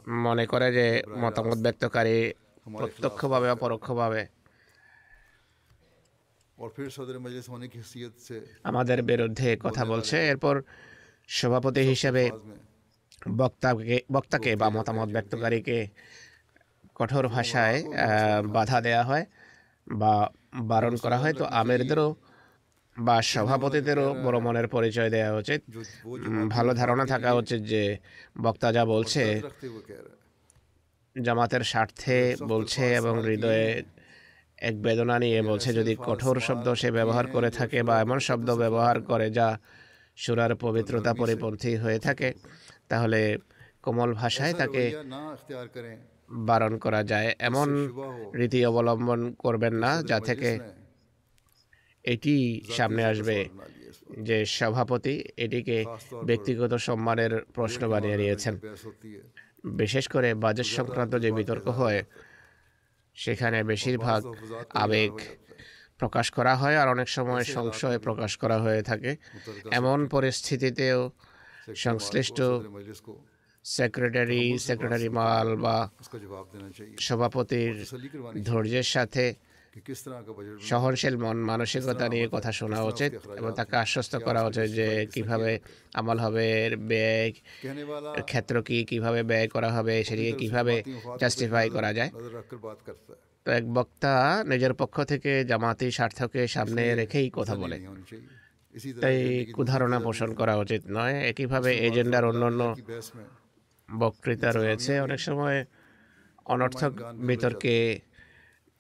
মনে 0.09 0.47
করে 0.47 0.73
যে 0.73 0.87
মতামত 1.19 1.59
ব্যক্তকারী 1.59 2.33
প্রত্যক্ষভাবে 2.67 3.47
বা 3.49 3.55
পরোক্ষভাবে। 3.55 4.27
আমাদের 8.65 9.03
বিরুদ্ধে 9.03 9.57
কথা 9.61 9.85
বলছে। 9.85 10.17
এরপর 10.29 10.63
সভাপতি 11.29 11.81
হিসেবে 11.81 12.31
বক্তাকে 13.37 13.97
বক্তাকে 14.13 14.57
বা 14.57 14.67
মতামত 14.71 15.09
ব্যক্তকারীকে 15.09 15.79
কঠোর 16.95 17.29
ভাষায় 17.29 17.77
বাধা 18.47 18.81
দেয়া 18.81 19.03
হয়। 19.03 19.25
বা 19.87 20.15
বারণ 20.71 20.95
করা 21.05 21.19
হয়, 21.23 21.35
তো 21.41 21.45
আমেরদেরও 21.63 22.09
বা 22.97 23.17
সভাপতিদেরও 23.33 24.07
বড় 24.25 24.39
মনের 24.47 24.67
পরিচয় 24.75 25.11
দেওয়া 25.15 25.33
উচিত 25.41 25.61
ভালো 26.55 26.71
ধারণা 26.81 27.05
থাকা 27.13 27.31
উচিত 27.43 27.61
যে 27.73 27.83
বক্তা 28.45 28.69
যা 28.77 28.83
বলছে, 28.95 29.25
জামাতের 31.17 31.63
স্বার্থে 31.73 32.19
বলছে 32.53 32.85
এবং 33.01 33.15
হৃদয়ে 33.27 33.69
এক 34.69 34.75
বেদনা 34.85 35.17
নিয়ে 35.25 35.41
বলছে, 35.51 35.69
যদি 35.79 35.93
কঠোর 36.09 36.37
শব্দ 36.47 36.67
সে 36.81 36.89
ব্যবহার 36.99 37.27
করে 37.35 37.51
থাকে 37.59 37.79
বা 37.89 37.95
এমন 38.05 38.19
শব্দ 38.29 38.49
ব্যবহার 38.63 38.97
করে 39.11 39.27
যা 39.39 39.49
সুরার 40.23 40.53
পবিত্রতা 40.65 41.13
পরিপন্থী 41.21 41.73
হয়ে 41.83 41.99
থাকে, 42.07 42.29
তাহলে 42.91 43.21
কোমল 43.85 44.11
ভাষায় 44.21 44.55
তাকে 44.61 44.83
বারণ 46.33 46.79
করা 46.79 47.03
যায়। 47.05 47.35
এমন 47.39 47.69
রীতি 48.35 48.67
অবলম্বন 48.67 49.35
করবেন 49.35 49.75
না 49.75 50.03
যা 50.03 50.21
থেকে 50.21 50.59
এটি 52.05 52.63
সামনে 52.77 53.05
আসবে 53.05 53.49
যে 54.23 54.45
সভাপতি 54.45 55.25
এটিকে 55.37 55.85
ব্যক্তিগত 56.25 56.75
সম্মানের 56.75 57.33
প্রশ্ন 57.55 57.89
বানিয়ে 57.89 58.17
নিয়েছেন। 58.17 58.55
বিশেষ 59.65 60.09
করে 60.09 60.35
বাজেট 60.35 60.67
সংক্রান্ত 60.67 61.15
যে 61.15 61.31
বিতর্ক 61.31 61.69
হয় 61.69 62.05
সেখানে 63.15 63.65
বেশিরভাগ 63.65 64.21
আবেগ 64.75 65.13
প্রকাশ 65.99 66.31
করা 66.31 66.57
হয় 66.57 66.77
আর 66.77 66.89
অনেক 66.89 67.09
সময় 67.09 67.45
সংশয় 67.45 67.99
প্রকাশ 67.99 68.37
করা 68.37 68.59
হয়ে 68.59 68.83
থাকে। 68.83 69.17
এমন 69.71 69.99
পরিস্থিতিতেও 70.07 71.11
সংশ্লিষ্ট 71.77 72.41
সেক্রেটারি 73.65 74.59
সেক্রেটারি 74.59 75.09
মাল 75.09 75.57
বা 75.57 75.91
সভাপতির 77.01 77.85
ধৈর্যের 78.45 78.83
সাথে 78.83 79.35
সহনশীল 80.61 81.17
মন 81.17 81.37
মানসিকতা 81.37 82.09
নিয়ে 82.09 82.29
কথা 82.33 82.53
শোনা 82.53 82.83
উচিত 82.83 83.13
এবং 83.37 83.53
তাকে 83.53 83.77
আশ্বস্ত 83.77 84.17
করা 84.17 84.47
উচিত 84.47 84.63
যে 84.63 85.07
কীভাবে 85.13 85.59
আমল 85.95 86.19
হবে 86.19 86.77
ব্যয় 86.77 87.33
ক্ষেত্র 88.27 88.63
কি 88.63 88.85
কীভাবে 88.85 89.23
ব্যয় 89.23 89.49
করা 89.49 89.73
হবে 89.73 90.05
সেটিকে 90.05 90.33
কীভাবে 90.33 90.83
জাস্টিফাই 91.21 91.71
করা 91.71 91.93
যায়। 91.93 92.11
তো 93.45 93.53
এক 93.53 93.75
বক্তা 93.75 94.45
নিজের 94.47 94.75
পক্ষ 94.75 95.03
থেকে 95.03 95.45
জামাতি 95.45 95.91
স্বার্থকে 95.91 96.49
সামনে 96.49 96.95
রেখেই 96.95 97.31
কথা 97.33 97.55
বলে। 97.55 97.87
তাই 99.01 99.47
কুধারণা 99.53 100.01
পোষণ 100.01 100.35
করা 100.35 100.57
উচিত 100.57 100.83
নয়। 100.89 101.15
একইভাবে 101.29 101.79
এজেন্ডার 101.79 102.25
অন্য 102.25 102.75
বক্তৃতা 103.99 104.53
রয়েছে 104.53 105.01
অনেক 105.01 105.21
সময় 105.21 105.65
অনর্থক 106.45 106.93
বিতর্কে 107.15 108.01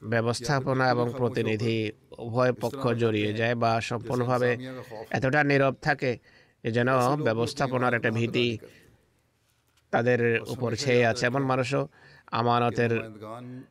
ব্যবস্থাপনা 0.03 0.91
এবং 0.91 1.13
প্রতিনিধি 1.17 1.93
উভয় 2.19 2.53
পক্ষ 2.53 2.87
জড়িয়ে 2.89 3.33
যায় 3.33 3.55
বা 3.55 3.81
সম্পূর্ণভাবে 3.81 4.59
এতটা 5.11 5.45
নীরব 5.45 5.75
থাকে 5.83 6.19
যেন 6.65 6.89
ব্যবস্থাপনার 7.23 7.95
একটা 7.95 8.11
ভীতি 8.11 8.59
তাদের 9.91 10.41
উপর 10.49 10.75
ছেয়ে 10.77 11.07
আছে। 11.07 11.27
এমন 11.27 11.43
মানুষও 11.43 11.89
আমানতের 12.31 12.91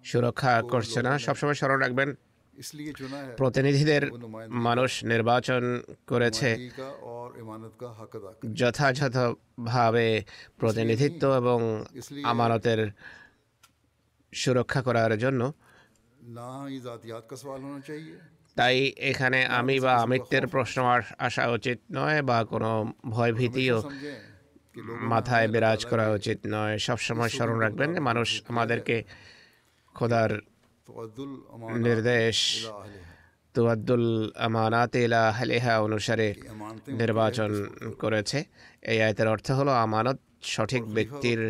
সুরক্ষা 0.04 0.62
করছে 0.62 1.02
না। 1.02 1.20
সবসময় 1.20 1.54
স্মরণ 1.54 1.80
রাখবেন 1.80 2.16
প্রতিনিধিদের 3.38 4.04
মানুষ 4.50 4.92
নির্বাচন 5.04 5.64
করেছে 6.08 6.50
যথাযথভাবে 8.54 10.08
প্রতিনিধিত্ব 10.60 11.24
এবং 11.36 11.60
আমানতের 12.24 12.92
সুরক্ষা 14.34 14.82
করার 14.82 15.18
জন্য। 15.18 15.42
তাই 18.58 18.78
এখানে 19.12 19.46
আমি 19.60 19.80
বা 19.80 19.94
আমিত্বের 19.96 20.48
প্রশ্ন 20.48 20.78
আসা 21.18 21.44
উচিত 21.52 21.80
নয় 21.92 22.22
বা 22.22 22.38
কোনো 22.44 22.72
ভয়ভীতিও 23.10 23.78
মাথায় 25.14 25.48
বিরাজ 25.48 25.86
করা 25.86 26.06
উচিত 26.12 26.40
নয়। 26.48 26.76
সবসময় 26.78 27.30
স্মরণ 27.30 27.58
রাখবেন 27.60 28.00
মানুষ 28.00 28.30
আমাদেরকে 28.48 29.04
খোদার 29.96 30.32
নির্দেশ। 31.88 32.38
তুয়াদ্দুল 33.56 34.06
আমানাত 34.48 34.94
ইলা 35.06 35.22
আহলিহা 35.32 35.74
অনুসারে 35.86 36.28
নির্বাচন 37.02 37.52
করেছে। 38.04 38.40
এই 38.92 38.98
আয়তের 39.06 39.28
অর্থ 39.34 39.48
হলো 39.60 39.72
আমানত 39.86 40.20
সঠিক 40.54 40.84
ব্যক্তির 40.98 41.42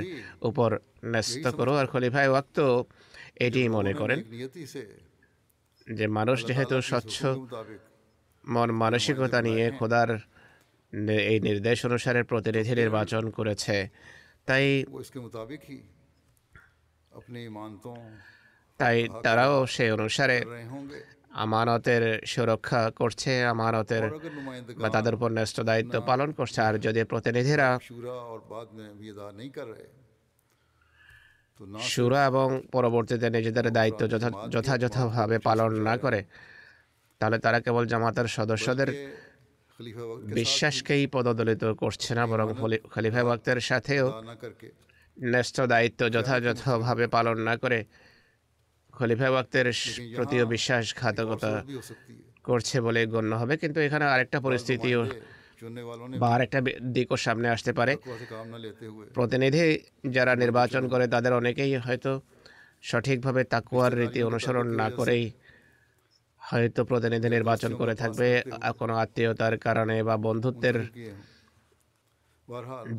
উপর 0.50 0.70
ন্যস্ত 1.12 1.46
করো। 1.58 1.74
আর 1.82 1.88
খলিফায় 1.94 2.30
ওয়াক্ত 2.32 2.58
এটি 3.46 3.62
মনে 3.78 3.94
করেন 4.00 4.20
যে 5.88 6.06
মানুষ 6.18 6.38
যেহেতু 6.50 6.76
স্বচ্ছ 6.90 7.18
মন 8.54 8.70
মানসিকতা 8.84 9.40
নিয়ে 9.48 9.66
খোদার 9.80 10.10
এই 11.32 11.38
নির্দেশ 11.48 11.78
অনুসারে 11.88 12.22
প্রতিনিধি 12.32 12.74
নির্বাচন 12.82 13.24
করেছে। 13.38 13.76
তাই 14.48 14.66
তাই 18.82 18.98
তারাও 19.24 19.56
সে 19.66 19.86
অনুসারে 19.92 20.38
আমানতের 21.44 22.04
সুরক্ষা 22.26 22.82
করছে 22.92 23.32
আমানতের 23.46 24.04
বা 24.78 24.88
তাদের 24.90 25.14
উপর 25.14 25.30
ন্যস্ত 25.32 25.58
দায়িত্ব 25.60 25.96
পালন 26.02 26.30
করছে। 26.32 26.60
আর 26.62 26.76
যদি 26.78 27.00
প্রতিনিধিরা 27.04 27.68
সুরা 31.86 32.22
এবং 32.26 32.48
পরবর্তীতে 32.72 33.28
নিজেদের 33.30 33.68
দায়িত্ব 33.72 34.02
যথাযথভাবে 34.52 35.38
পালন 35.40 35.72
না 35.82 35.94
করে 35.98 36.20
তাহলে 37.22 37.38
তারা 37.40 37.60
কেবল 37.60 37.84
জামাতের 37.86 38.28
সদস্যদের 38.28 38.90
বিশ্বাসকেই 40.34 41.04
পদদলিত 41.08 41.64
করছে 41.74 42.12
না 42.16 42.24
বরং 42.28 42.48
খলিফা 42.90 43.22
ভক্তের 43.24 43.60
সাথেও 43.60 44.06
ন্যস্ত 45.18 45.58
দায়িত্ব 45.66 46.02
যথাযথভাবে 46.10 47.06
পালন 47.08 47.38
না 47.40 47.54
করে 47.58 47.80
খলিফা 49.02 49.28
ওয়াক্তের 49.34 49.68
প্রতিও 50.18 50.44
বিশ্বাসঘাতকতা 50.54 51.52
করছে 52.48 52.78
বলে 52.86 53.02
গণ্য 53.14 53.32
হবে 53.42 53.54
কিন্তু 53.62 53.80
এখানে 53.88 54.06
আরেকটা 54.14 54.38
পরিস্থিতিও 54.46 55.02
বা 56.22 56.28
আরেকটা 56.36 56.60
দিকও 56.96 57.18
সামনে 57.26 57.48
আসতে 57.56 57.72
পারে। 57.80 57.94
প্রতিনিধি 59.18 59.64
যারা 60.16 60.34
নির্বাচন 60.44 60.84
করে 60.94 61.06
তাদের 61.14 61.34
অনেকেই 61.34 61.72
হয়তো 61.86 62.12
সঠিকভাবে 62.90 63.42
তাকুয়ার 63.54 63.92
রীতি 64.00 64.20
অনুসরণ 64.30 64.68
না 64.82 64.88
করেই 64.90 65.26
হয়তো 66.42 66.82
প্রতিনিধি 66.86 67.28
নির্বাচন 67.30 67.72
করে 67.80 67.94
থাকবে 68.02 68.28
কোনো 68.80 68.94
আত্মীয়তার 69.04 69.56
কারণে 69.58 69.96
বা 70.08 70.16
বন্ধুত্বের 70.28 70.78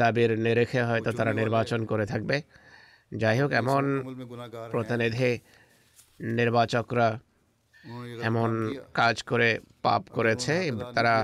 দাবির 0.02 0.30
নিরেখে 0.44 0.80
হয়তো 0.88 1.10
তারা 1.18 1.32
নির্বাচন 1.40 1.80
করে 1.90 2.04
থাকবে। 2.06 2.36
যাই 3.12 3.36
হোক 3.40 3.50
এমন 3.62 3.84
প্রতিনিধি 4.72 5.30
নির্বাচকরা 6.38 7.08
এমন 8.28 8.50
কাজ 9.00 9.16
করে, 9.30 9.48
পাপ 9.82 10.02
করেছে, 10.16 10.54
তারা 10.96 11.14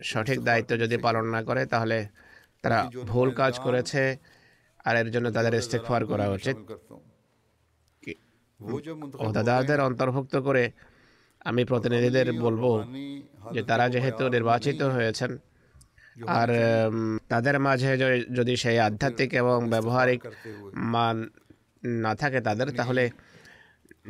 সঠিক 0.00 0.38
দায়িত্ব 0.48 0.70
যদি 0.82 0.96
পালন 1.06 1.24
না 1.34 1.40
করে, 1.42 1.62
তাহলে 1.72 1.98
তারা 2.62 2.78
ভুল 3.10 3.28
কাজ 3.40 3.54
করেছে, 3.66 4.02
আর 4.86 4.94
এর 5.00 5.08
জন্য 5.14 5.26
তাদের 5.36 5.54
ইস্তেকফার 5.60 6.02
করা 6.12 6.26
উচিত। 6.36 6.56
ওহদাদারদের 9.24 9.80
অন্তর্ভুক্ত 9.80 10.34
করে 10.36 10.64
আমি 11.50 11.62
প্রতিনিধিদের 11.70 12.28
বলব 12.44 12.64
যে 13.54 13.60
তারা 13.70 13.84
যেহেতু 13.88 14.24
নির্বাচিত 14.36 14.80
হয়েছেন, 14.96 15.30
আর 16.40 16.50
তাদের 17.28 17.56
মাঝে 17.66 17.90
যদি 18.38 18.54
সেই 18.62 18.78
আধ্যাত্মিক 18.88 19.30
এবং 19.42 19.56
ব্যবহারিক 19.74 20.20
মান 20.94 21.16
না 22.04 22.12
থাকে 22.20 22.38
তাদের, 22.40 22.68
তাহলে 22.80 23.04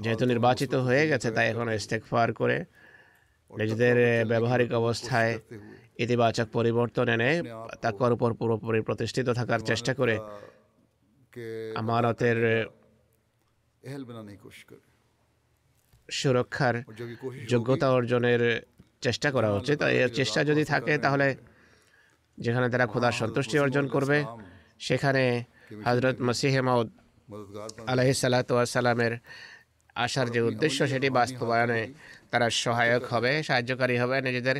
যেহেতু 0.02 0.24
নির্বাচিত 0.32 0.72
হয়ে 0.86 1.04
গেছে, 1.10 1.28
তাই 1.36 1.46
এখন 1.52 1.66
ইস্তেকফার 1.80 2.28
করে 2.40 2.56
নিজেদের 3.50 3.96
ব্যবহারিক 4.32 4.70
অবস্থায় 4.80 5.32
ইতিবাচক 6.04 6.46
পরিবর্তন 6.56 7.06
এনে 7.14 7.30
তাকর 7.82 8.12
উপর 8.16 8.30
পুরোপুরি 8.40 8.80
প্রতিষ্ঠিত 8.88 9.28
থাকার 9.38 9.60
চেষ্টা 9.70 9.92
করে 10.00 10.16
আমানতের 11.80 12.38
সুরক্ষার 16.18 16.74
যোগ্যতা 17.52 17.88
অর্জনের 17.96 18.42
চেষ্টা 19.04 19.28
করা 19.34 19.48
উচিত। 19.60 19.80
এর 20.02 20.10
চেষ্টা 20.18 20.40
যদি 20.50 20.62
থাকে, 20.72 20.94
তাহলে 21.04 21.28
যেখানে 22.44 22.66
তারা 22.72 22.86
খোদার 22.92 23.14
সন্তুষ্টি 23.20 23.56
অর্জন 23.64 23.84
করবে, 23.94 24.18
সেখানে 24.86 25.24
হজরত 25.86 26.16
মসিহ 26.28 26.54
মাউদ 26.68 26.88
আলহ 27.92 28.08
সালাতামের 28.22 29.14
আসার 29.96 30.26
যে 30.30 30.40
উদ্দেশ্য 30.40 30.78
সেটি 30.88 31.08
বাস্তবায়নে 31.10 31.82
তারা 32.32 32.46
সহায়ক 32.64 33.02
হবে 33.12 33.32
সাহায্যকারী 33.42 33.96
হবে 33.98 34.16
নিজেদের 34.20 34.56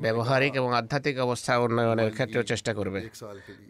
ব্যবহারিক 0.00 0.52
এবং 0.56 0.70
আধ্যাত্মিক 0.74 1.16
অবস্থা 1.18 1.52
উন্নয়নের 1.58 2.10
ক্ষেত্রেও 2.12 2.44
চেষ্টা 2.52 2.72
করবে। 2.74 3.00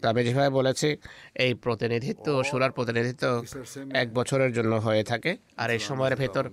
তো 0.01 0.05
আমি 0.07 0.21
যেভাবে 0.23 0.49
বলেছি 0.49 0.87
এই 1.35 1.51
প্রতিনিধিত্ব 1.65 2.27
সুরার 2.43 2.71
প্রতিনিধিত্ব 2.71 3.25
এক 3.93 4.07
বছরের 4.13 4.51
জন্য 4.53 4.73
হয়ে 4.75 5.03
থাকে 5.03 5.31
আর 5.57 5.69
এই 5.75 5.81
সময়ের 5.87 6.15
ভেতর 6.15 6.45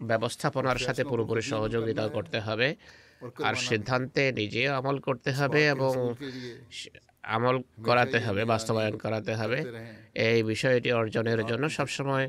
ব্যবস্থাপনার 0.00 0.78
সাথে 0.78 1.02
পুরোপুরি 1.04 1.42
সহযোগিতা 1.42 2.04
করতে 2.08 2.38
হবে 2.40 2.68
আর 3.44 3.54
সিদ্ধান্তে 3.68 4.22
নিজে 4.32 4.62
আমল 4.68 4.96
করতে 4.98 5.30
হবে 5.32 5.60
এবং 5.68 5.92
আমল 7.34 7.56
করাতে 7.88 8.18
হবে 8.26 8.42
বাস্তবায়ন 8.52 8.94
করাতে 9.04 9.32
হবে। 9.40 9.58
এই 10.28 10.38
বিষয়টি 10.52 10.88
অর্জনের 11.00 11.40
জন্য 11.50 11.64
সবসময় 11.78 12.24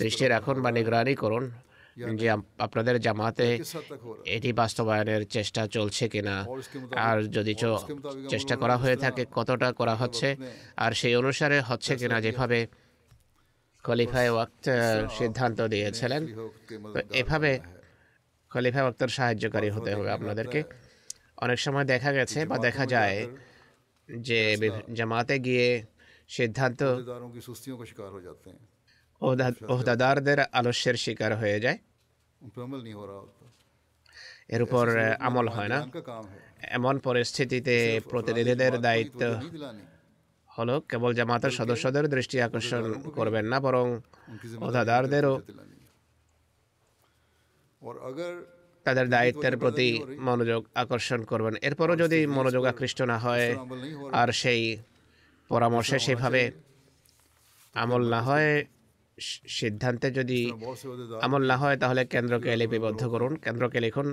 দৃষ্টি 0.00 0.24
রাখুন 0.34 0.56
বা 0.64 0.70
নিগরানি 0.76 1.14
করুন 1.22 1.44
যে 2.20 2.26
আপনাদের 2.66 2.96
জামাতে 3.06 3.48
এটি 4.36 4.50
বাস্তবায়নের 4.62 5.22
চেষ্টা 5.36 5.62
চলছে 5.76 6.04
কিনা। 6.12 6.36
আর 7.08 7.16
যদি 7.36 7.52
চেষ্টা 8.32 8.54
করা 8.62 8.76
হয়ে 8.82 8.96
থাকে 9.04 9.22
কতটা 9.36 9.68
করা 9.72 9.94
হচ্ছে 10.02 10.28
আর 10.84 10.92
সেই 11.00 11.14
অনুসারে 11.20 11.58
হচ্ছে 11.60 11.92
কিনা 12.00 12.16
যেভাবে 12.26 12.58
খলিফায় 13.84 14.30
ওয়াক্ত 14.34 14.66
সিদ্ধান্ত 15.18 15.58
দিয়েছিলেন 15.72 16.22
তো 16.94 16.98
এভাবে 17.20 17.50
খলিফায় 18.50 18.84
ওয়াক্তর 18.84 19.10
সাহায্যকারী 19.16 19.68
হতে 19.76 19.90
হবে 19.96 20.10
আপনাদেরকে। 20.10 20.60
অনেক 21.44 21.58
সময় 21.66 21.86
দেখা 21.94 22.10
গেছে 22.12 22.38
বা 22.50 22.56
দেখা 22.58 22.84
যায় 22.86 23.18
যে 24.08 24.40
জামাতে 24.94 25.36
গিয়ে 25.38 25.68
সিদ্ধান্ত 26.28 26.80
ওহদাদারদের 29.68 30.38
আলস্যের 30.52 30.96
শিকার 30.96 31.32
হয়ে 31.36 31.58
যায় 31.60 31.78
এর 34.48 34.60
উপর 34.62 34.84
আমল 35.20 35.46
হয় 35.48 35.68
না 35.68 35.78
এমন 36.68 36.94
পরিস্থিতিতে 36.98 37.76
প্রতিনিধিদের 38.10 38.74
দায়িত্ব 38.80 39.22
হলো 40.50 40.74
কেবল 40.80 41.10
জামাতের 41.14 41.50
সদস্যদের 41.50 42.04
দৃষ্টি 42.08 42.36
আকর্ষণ 42.40 42.82
করবেন 43.16 43.44
না 43.44 43.58
বরং 43.60 43.86
ওহদাদারদেরও 44.60 45.34
তাদের 48.88 49.06
দায়িত্বের 49.16 49.54
প্রতি 49.62 49.88
মনোযোগ 50.28 50.60
আকর্ষণ 50.82 51.20
করবেন। 51.30 51.54
এরপরও 51.66 51.94
যদি 52.04 52.18
মনোযোগ 52.36 52.62
আকৃষ্ট 52.72 52.98
না 53.12 53.16
হয় 53.24 53.48
আর 54.20 54.28
সেই 54.42 54.62
পরামর্শে 55.50 55.98
সেভাবে 56.06 56.42
আমল 57.74 58.02
না 58.14 58.20
হয় 58.22 58.50
সিদ্ধান্তে 59.58 60.08
যদি 60.10 60.40
আমল 61.26 61.42
না 61.50 61.56
হয় 61.62 61.76
তাহলে 61.82 62.02
কেন্দ্রকে 62.14 62.50
লিপিবদ্ধ 62.60 63.02
করুন। 63.08 63.32
কেন্দ্রকে 63.44 63.78
লিখুন। 63.86 64.08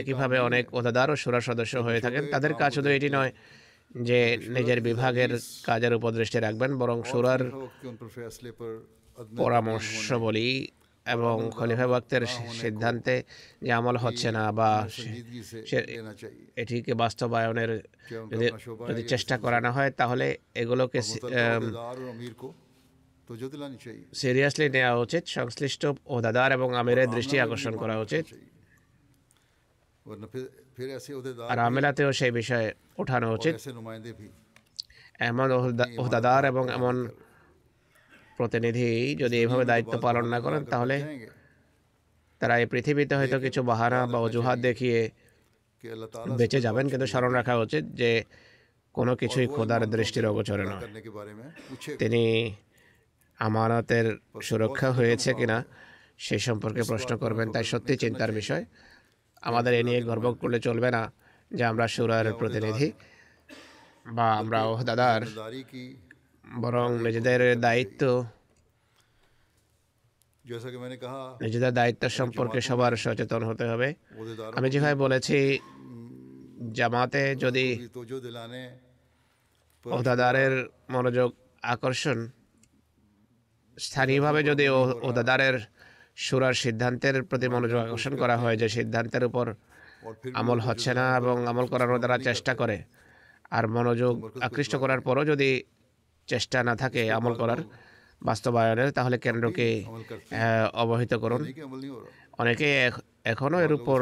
একইভাবে 0.00 0.36
অনেক 0.48 0.64
ওদাদার 0.78 1.08
ও 1.10 1.16
সুরা 1.22 1.40
সদস্য 1.40 1.74
হয়ে 1.86 2.00
থাকেন। 2.00 2.22
তাদের 2.32 2.52
কাজ 2.60 2.70
শুধু 2.76 2.90
এটি 2.96 3.08
নয় 3.16 3.32
যে 4.08 4.20
নিজের 4.56 4.78
বিভাগের 4.88 5.32
কাজের 5.64 5.92
উপদৃষ্টি 5.98 6.38
রাখবেন 6.40 6.70
বরং 6.80 6.98
সুরার 7.10 7.42
পরামর্শ 9.36 10.06
বলি 10.26 10.48
এবং 11.06 11.36
খলিফা 11.50 11.86
বক্তের 11.86 12.22
সিদ্ধান্তে 12.62 13.14
যে 13.62 13.70
আমল 13.72 13.96
হচ্ছে 13.96 14.28
না 14.32 14.44
বা 14.52 14.70
এটিকে 16.56 16.92
বাস্তবায়নের 16.94 17.72
যদি 18.90 19.02
চেষ্টা 19.12 19.34
করানো 19.38 19.70
হয় 19.72 19.90
তাহলে 19.90 20.26
এগুলোকে 20.54 20.98
সিরিয়াসলি 24.14 24.66
নেওয়া 24.68 24.94
উচিত 25.04 25.22
সংশ্লিষ্ট 25.36 25.82
ওহদাদার 26.12 26.50
এবং 26.52 26.68
আমিরের 26.76 27.08
দৃষ্টি 27.10 27.36
আকর্ষণ 27.40 27.74
করা 27.76 27.96
উচিত। 27.98 28.24
আর 31.50 31.58
আমেলাতেও 31.58 32.10
সেই 32.12 32.30
বিষয়ে 32.30 32.68
ওঠানো 32.98 33.26
উচিত। 33.34 33.54
এমন 35.20 35.48
ওহদাদার 35.98 36.42
এবং 36.44 36.64
এমন 36.70 36.94
প্রতিনিধি 38.36 39.16
যদি 39.16 39.42
এভাবে 39.42 39.64
দায়িত্ব 39.64 40.00
পালন 40.00 40.28
না 40.28 40.40
করেন 40.40 40.64
তাহলে 40.64 41.28
তারা 42.38 42.58
এই 42.58 42.66
পৃথিবীতে 42.66 43.16
হয়তো 43.16 43.40
কিছু 43.40 43.62
বাহানা 43.62 44.06
বা 44.06 44.18
অজুহাত 44.18 44.58
দেখিয়ে 44.58 45.10
বেঁচে 46.36 46.60
যাবেন 46.60 46.88
কিন্তু 46.88 47.06
স্মরণ 47.06 47.32
রাখা 47.32 47.56
উচিত 47.56 47.84
যে 47.84 48.24
কোনো 48.92 49.16
কিছুই 49.16 49.46
খোদার 49.46 49.90
দৃষ্টির 49.90 50.26
অগোচরে 50.26 50.64
নয়। 50.64 50.88
তিনি 51.98 52.54
আমানতের 53.38 54.18
সুরক্ষা 54.42 54.92
হয়েছে 54.92 55.34
কিনা 55.34 55.64
সে 56.18 56.38
সম্পর্কে 56.38 56.82
প্রশ্ন 56.82 57.16
করবেন 57.16 57.52
তাই 57.52 57.64
সত্যি 57.64 57.96
চিন্তার 57.96 58.32
বিষয়। 58.32 58.64
আমাদের 59.42 59.74
এ 59.74 59.82
নিয়ে 59.82 60.02
গর্ব 60.02 60.32
করলে 60.34 60.60
চলবে 60.60 60.90
না 60.90 61.12
যে 61.54 61.64
আমরা 61.64 61.88
সুরার 61.88 62.32
প্রতিনিধি 62.34 62.92
বা 64.06 64.32
আমরা 64.32 64.62
ওহদাদার 64.64 65.22
বরং 66.44 66.88
নিজেদের 67.02 67.60
দায়িত্ব 67.60 68.02
নিজেদের 71.40 71.72
দায়িত্ব 71.72 72.08
সম্পর্কে 72.08 72.60
সবার 72.60 72.92
সচেতন 72.96 73.42
হতে 73.44 73.64
হবে। 73.64 73.94
আমি 74.56 74.68
যেভাবে 74.70 74.94
বলেছি 74.94 75.38
জামাতে 76.72 77.22
যদি 77.36 77.66
ওদাদারের 79.84 80.54
মনোযোগ 80.90 81.30
আকর্ষণ 81.62 82.18
স্থানীয়ভাবে 83.78 84.42
যদি 84.42 84.68
ওদাদারের 85.08 85.56
সুরার 86.16 86.54
সিদ্ধান্তের 86.54 87.22
প্রতি 87.22 87.48
মনোযোগ 87.48 87.78
আকর্ষণ 87.86 88.16
করা 88.16 88.36
হয় 88.36 88.56
যে 88.56 88.68
সিদ্ধান্তের 88.68 89.24
উপর 89.24 89.54
আমল 90.34 90.58
হচ্ছে 90.60 90.94
না 90.94 91.16
এবং 91.16 91.46
আমল 91.46 91.66
করার 91.66 91.98
দ্বারা 91.98 92.18
চেষ্টা 92.18 92.54
করে। 92.54 92.82
আর 93.50 93.68
মনোযোগ 93.68 94.14
আকৃষ্ট 94.40 94.76
করার 94.76 95.00
পরও 95.00 95.24
যদি 95.24 95.50
চেষ্টা 96.26 96.58
না 96.62 96.76
থাকে 96.76 97.12
আমল 97.12 97.34
করার 97.34 97.60
বাস্তবায়নের 98.22 98.90
তাহলে 98.90 99.18
কেন্দ্রকে 99.18 99.84
অবহিত 100.72 101.14
করুন। 101.14 101.42
অনেকে 102.38 102.90
এখনও 103.24 103.58
এর 103.60 103.72
উপর 103.72 104.00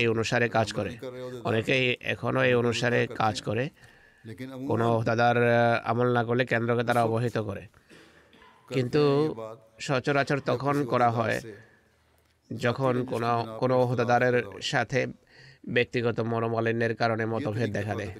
এই 0.00 0.06
অনুসারে 0.08 0.48
কাজ 0.48 0.72
করে। 0.72 0.92
অনেকেই 1.44 1.96
এখনও 2.00 2.40
এই 2.44 2.54
অনুসারে 2.54 3.06
কাজ 3.06 3.42
করে। 3.42 3.64
কোনো 4.66 5.02
দাদার 5.04 5.36
আমল 5.84 6.08
না 6.12 6.24
করলে 6.24 6.44
কেন্দ্রকে 6.44 6.84
তারা 6.84 7.04
অবহিত 7.04 7.38
করে। 7.38 7.62
কিন্তু 8.74 9.02
সচরাচর 9.80 10.38
তখন 10.46 10.84
করা 10.84 11.10
হয় 11.10 11.40
যখন 12.50 13.04
কোনো 13.04 13.30
কোনো 13.60 13.76
হোদাদারের 13.84 14.36
সাথে 14.62 15.06
ব্যক্তিগত 15.68 16.20
মনোমালিন্যের 16.20 16.94
কারণে 16.94 17.24
মতভেদ 17.26 17.72
দেখা 17.72 17.94
দেয়। 17.94 18.12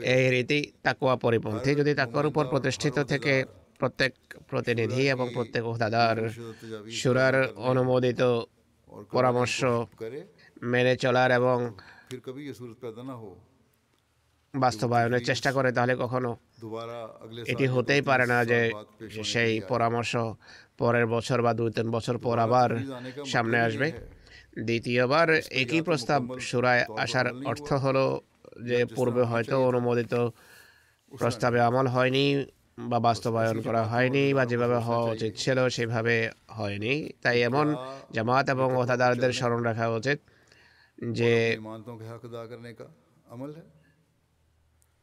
এই 0.00 0.30
রীতি 0.30 0.72
তাকুয়া 0.82 1.16
পরিপন্থী 1.16 1.74
যদি 1.74 1.94
তাকুয়ার 1.94 2.26
উপর 2.26 2.44
প্রতিষ্ঠিত 2.44 2.98
থেকে 2.98 3.44
প্রত্যেক 3.78 4.12
প্রতিনিধি 4.48 5.08
এবং 5.08 5.28
প্রত্যেক 5.34 5.64
দাদার 5.78 6.16
সুরার 6.90 7.48
অনুমোদিত 7.56 8.22
পরামর্শ 9.10 9.64
মেনে 10.62 10.96
চলার 10.96 11.30
এবং 11.30 11.74
বাস্তবায়নের 14.54 15.24
চেষ্টা 15.24 15.52
করে 15.52 15.72
তাহলে 15.72 15.96
কখনো 15.96 16.36
এটি 17.46 17.66
হতেই 17.66 18.02
পারে 18.02 18.26
না 18.26 18.44
যে 18.44 18.70
সেই 19.24 19.60
পরামর্শ 19.60 20.16
পরের 20.78 21.06
বছর 21.06 21.42
বা 21.42 21.54
দুই 21.54 21.70
তিন 21.70 21.90
বছর 21.90 22.18
পর 22.18 22.38
আবার 22.38 22.70
সামনে 23.26 23.58
আসবে। 23.60 23.92
দ্বিতীয়বার 24.64 25.28
একই 25.50 25.82
প্রস্তাব 25.82 26.38
সুরায় 26.38 26.84
আসার 26.98 27.26
অর্থ 27.44 27.72
হলো 27.72 28.20
যে 28.56 28.78
পূর্বে 28.86 29.22
হয়তো 29.22 29.56
অনুমোদিত 29.66 30.14
প্রস্তাবে 31.12 31.60
আমল 31.60 31.86
হয়নি 31.86 32.46
বা 32.90 32.98
বাস্তবায়ন 33.00 33.58
করা 33.62 33.82
হয়নি 33.84 34.34
বা 34.34 34.46
যেভাবে 34.46 34.78
হওয়া 34.78 35.04
উচিত 35.12 35.32
ছিল 35.36 35.68
সেভাবে 35.68 36.30
হয়নি। 36.48 36.94
তাই 37.22 37.42
এমন 37.42 37.66
জামাত 38.12 38.46
এবং 38.50 38.68
ওহতাদারদের 38.76 39.32
স্মরণ 39.32 39.62
রাখা 39.62 39.88
উচিত 39.88 40.18
যে 41.12 41.32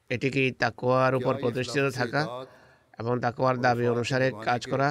এটি 0.09 0.29
কি 0.29 0.51
তাকোয়ার 0.51 1.15
উপর 1.15 1.33
প্রতিষ্ঠিত 1.37 1.85
থাকা 1.93 2.21
এবং 2.99 3.13
তাকোয়ার 3.19 3.57
দাবি 3.61 3.87
অনুসারে 3.87 4.31
কাজ 4.43 4.61
করা? 4.65 4.89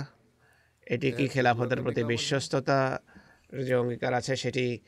এটি 0.86 1.12
কি 1.12 1.28
খেলাফতের 1.28 1.82
প্রতি 1.82 2.02
বিশ্বস্ততার 2.04 3.64
যে 3.64 3.74
অঙ্গীকার 3.74 4.14
আছে 4.14 4.36
সেটি 4.36 4.78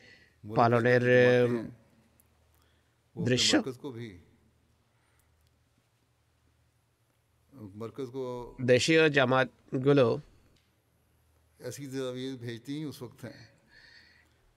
পালনের 0.43 1.03
दृश्य? 3.16 3.58
मरकज 3.58 3.76
को 3.76 3.90
भी 3.90 4.10
मरकज 7.78 8.08
को 8.08 8.24
দেশীয় 8.64 9.02
জামাতগুলো 9.10 10.06
ऐसी 11.60 11.84
तजावीज़ 11.86 12.34
भेजती 12.36 12.72
ही 12.78 12.84
उस 12.84 12.98
वक्त 13.02 13.20
हैं 13.24 13.38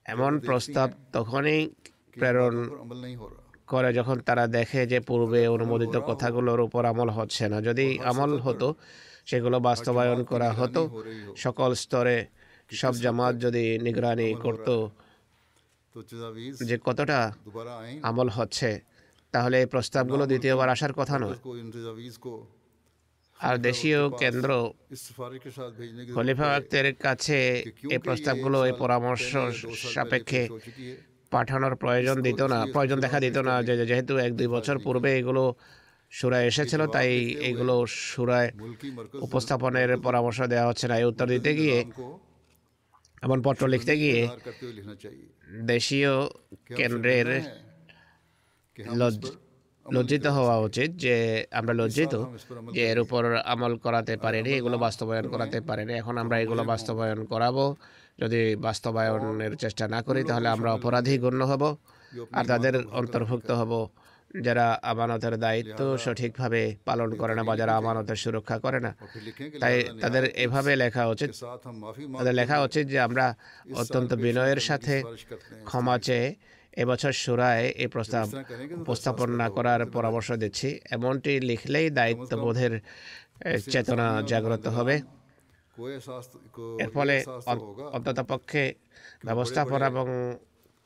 এমন 0.05 0.33
প্রস্তাব 0.39 0.89
তখনই 1.13 1.61
প্রেরণ 2.13 2.55
पर 2.63 2.77
अमल 2.77 2.99
नहीं 3.05 3.15
हो 3.15 3.27
रहा 3.27 3.41
করে 3.67 3.89
যখন 3.93 4.17
তারা 4.19 4.45
দেখে 4.47 4.81
যে 4.85 4.99
পূর্বে 4.99 5.41
অনুমোদিত 5.47 5.95
কথাগুলোর 6.09 6.61
উপর 6.61 6.81
আমল 6.85 7.09
হচ্ছে 7.09 7.43
না 7.47 7.57
যদি 7.61 7.87
আমল 8.03 8.31
হতো 8.39 8.67
সেগুলো 9.25 9.57
বাস্তবায়ন 9.59 10.19
করা 10.23 10.49
হতো 10.51 10.81
সকল 11.35 11.69
স্তরে 11.73 12.17
সব 12.71 12.93
জামাত 12.95 13.33
যদি 13.45 13.63
নিগরানি 13.77 14.27
করত 14.35 14.67
तो 14.67 14.75
तजावीज़ 14.77 15.04
যে 16.68 16.76
কতটা 16.86 17.18
আমল 18.08 18.28
হচ্ছে 18.38 18.70
তাহলে 19.34 19.56
এই 19.62 19.68
প্রস্তাবগুলো 19.74 20.24
দ্বিতীয়বার 20.30 20.68
আসার 20.74 20.92
কথা 21.00 21.16
নয়। 21.24 21.38
আর 23.40 23.54
দেশীয় 23.68 24.00
কেন্দ্র 24.22 24.50
খলিফা 26.14 26.48
আক্তের 26.58 26.86
কাছে 27.06 27.38
এই 27.94 28.00
প্রস্তাবগুলো 28.06 28.58
এই 28.68 28.74
পরামর্শ 28.82 29.30
সাপেক্ষে 29.94 30.42
পাঠানোর 31.32 31.74
প্রয়োজন 31.82 32.16
দিত 32.26 32.40
না। 32.52 32.58
প্রয়োজন 32.74 32.98
দেখা 33.04 33.18
দিত 33.24 33.36
না 33.48 33.54
যে 33.68 33.74
যেহেতু 33.90 34.12
এক 34.26 34.32
দুই 34.38 34.48
বছর 34.54 34.76
পূর্বে 34.84 35.10
এগুলো 35.20 35.44
সুরায় 36.12 36.46
এসেছিল 36.50 36.82
তাই 36.94 37.10
এগুলো 37.48 37.74
সুরায় 38.10 38.48
উপস্থাপনের 39.26 39.90
পরামর্শ 40.06 40.38
দেওয়া 40.52 40.66
হচ্ছে 40.68 40.86
না। 40.90 40.94
এই 41.00 41.06
উত্তর 41.10 41.26
দিতে 41.34 41.50
গিয়ে 41.60 41.78
এমন 43.24 43.38
পত্র 43.46 43.62
লিখতে 43.74 43.94
গিয়ে 44.02 44.20
দেশীয় 45.72 46.12
কেন্দ্রের 46.78 47.28
লজ্জিত 49.86 50.26
হওয়া 50.36 50.56
উচিত 50.66 50.90
যে 51.04 51.14
আমরা 51.58 51.72
লজ্জিত 51.80 52.14
যে 52.74 52.82
এর 52.92 52.98
উপর 53.04 53.22
আমল 53.52 53.72
করাতে 53.84 54.14
পারিনি 54.24 54.50
এগুলো 54.60 54.76
বাস্তবায়ন 54.86 55.26
করাতে 55.34 55.58
পারিনি। 55.68 55.92
এখন 56.00 56.14
আমরা 56.22 56.36
এগুলো 56.44 56.62
বাস্তবায়ন 56.72 57.20
করাবো। 57.32 57.64
যদি 58.22 58.40
বাস্তবায়নের 58.66 59.52
চেষ্টা 59.62 59.84
না 59.94 60.00
করি 60.06 60.20
তাহলে 60.28 60.48
আমরা 60.56 60.70
অপরাধী 60.78 61.14
গণ্য 61.24 61.42
হব 61.50 61.62
আর 62.38 62.44
তাদের 62.52 62.74
অন্তর্ভুক্ত 63.00 63.50
হব। 63.60 63.72
যারা 64.40 64.66
আমানতের 64.82 65.34
দায়িত্ব 65.38 65.80
সঠিকভাবে 66.04 66.76
পালন 66.84 67.10
করে 67.14 67.34
না 67.34 67.42
বা 67.44 67.56
যারা 67.56 67.76
আমানতের 67.76 68.16
সুরক্ষা 68.16 68.58
করে 68.58 68.80
না 68.80 68.90
তাই 69.60 69.74
তাদের 70.00 70.24
এভাবে 70.44 70.76
লেখা 70.76 71.02
উচিত। 71.06 71.30
তাদের 72.18 72.34
লেখা 72.34 72.56
উচিত 72.62 72.84
যে 72.86 72.98
আমরা 73.00 73.26
অত্যন্ত 73.74 74.10
বিনয়ের 74.14 74.60
সাথে 74.60 74.94
ক্ষমা 75.64 75.98
চেয়ে 75.98 76.34
এবছর 76.82 77.12
সুরায় 77.12 77.64
এই 77.82 77.86
প্রস্তাব 77.86 78.26
উপস্থাপন 78.82 79.28
না 79.30 79.48
করার 79.50 79.80
পরামর্শ 79.86 80.32
দিচ্ছি। 80.32 80.80
এমনটি 80.90 81.40
লিখলেই 81.40 81.90
দায়িত্ববোধের 81.90 82.80
চেতনা 83.72 84.22
জাগ্রত 84.22 84.66
হবে। 84.68 84.96
এর 86.78 86.90
ফলে 86.94 87.24
অন্ততপক্ষে 87.96 88.74
ব্যবস্থাপনা 89.24 89.86
এবং 89.86 90.06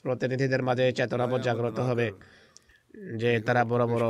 প্রতিনিধিদের 0.03 0.63
মাঝে 0.63 0.93
চেতনাবোধ 0.93 1.41
জাগ্রত 1.41 1.79
হবে। 1.81 2.13
যে 2.95 3.30
তারা 3.41 3.64
বড় 3.64 3.84
বড় 3.86 4.07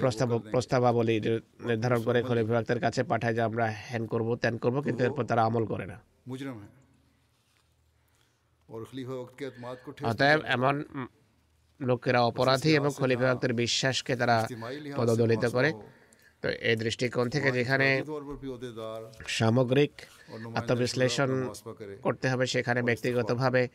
প্রস্তাব 0.00 0.30
প্রস্তাবাবলী 0.52 1.20
নির্ধারণ 1.68 2.00
করে 2.02 2.22
খলিফ 2.22 2.46
বিভাগের 2.46 2.80
কাছে 2.80 3.02
পাঠায় 3.02 3.34
যে 3.34 3.42
আমরা 3.42 3.66
হ্যান 3.88 4.06
করব 4.06 4.36
ত্যান 4.36 4.58
করব 4.58 4.76
কিন্তু 4.82 5.04
এরপর 5.04 5.24
তারা 5.24 5.42
আমল 5.44 5.64
করে 5.66 5.86
না। 5.86 5.96
অতএব 10.10 10.40
এমন 10.56 10.74
লোকেরা 11.80 12.20
অপরাধী 12.22 12.70
এবং 12.76 12.90
খলিফা 13.00 13.28
বিশ্বাসকে 13.52 14.16
তারা 14.16 14.36
পদদলিত 14.96 15.44
করে। 15.46 15.72
তো 16.42 16.48
এই 16.48 16.76
দৃষ্টিকোণ 16.76 17.28
থেকে 17.28 17.48
যেখানে 17.52 17.88
সামগ্রিক 19.38 19.92
আত্মবিশ্লেষণ 20.54 21.30
করতে 22.02 22.28
হবে 22.30 22.46
সেখানে 22.46 22.82
ব্যক্তিগতভাবে 22.82 23.68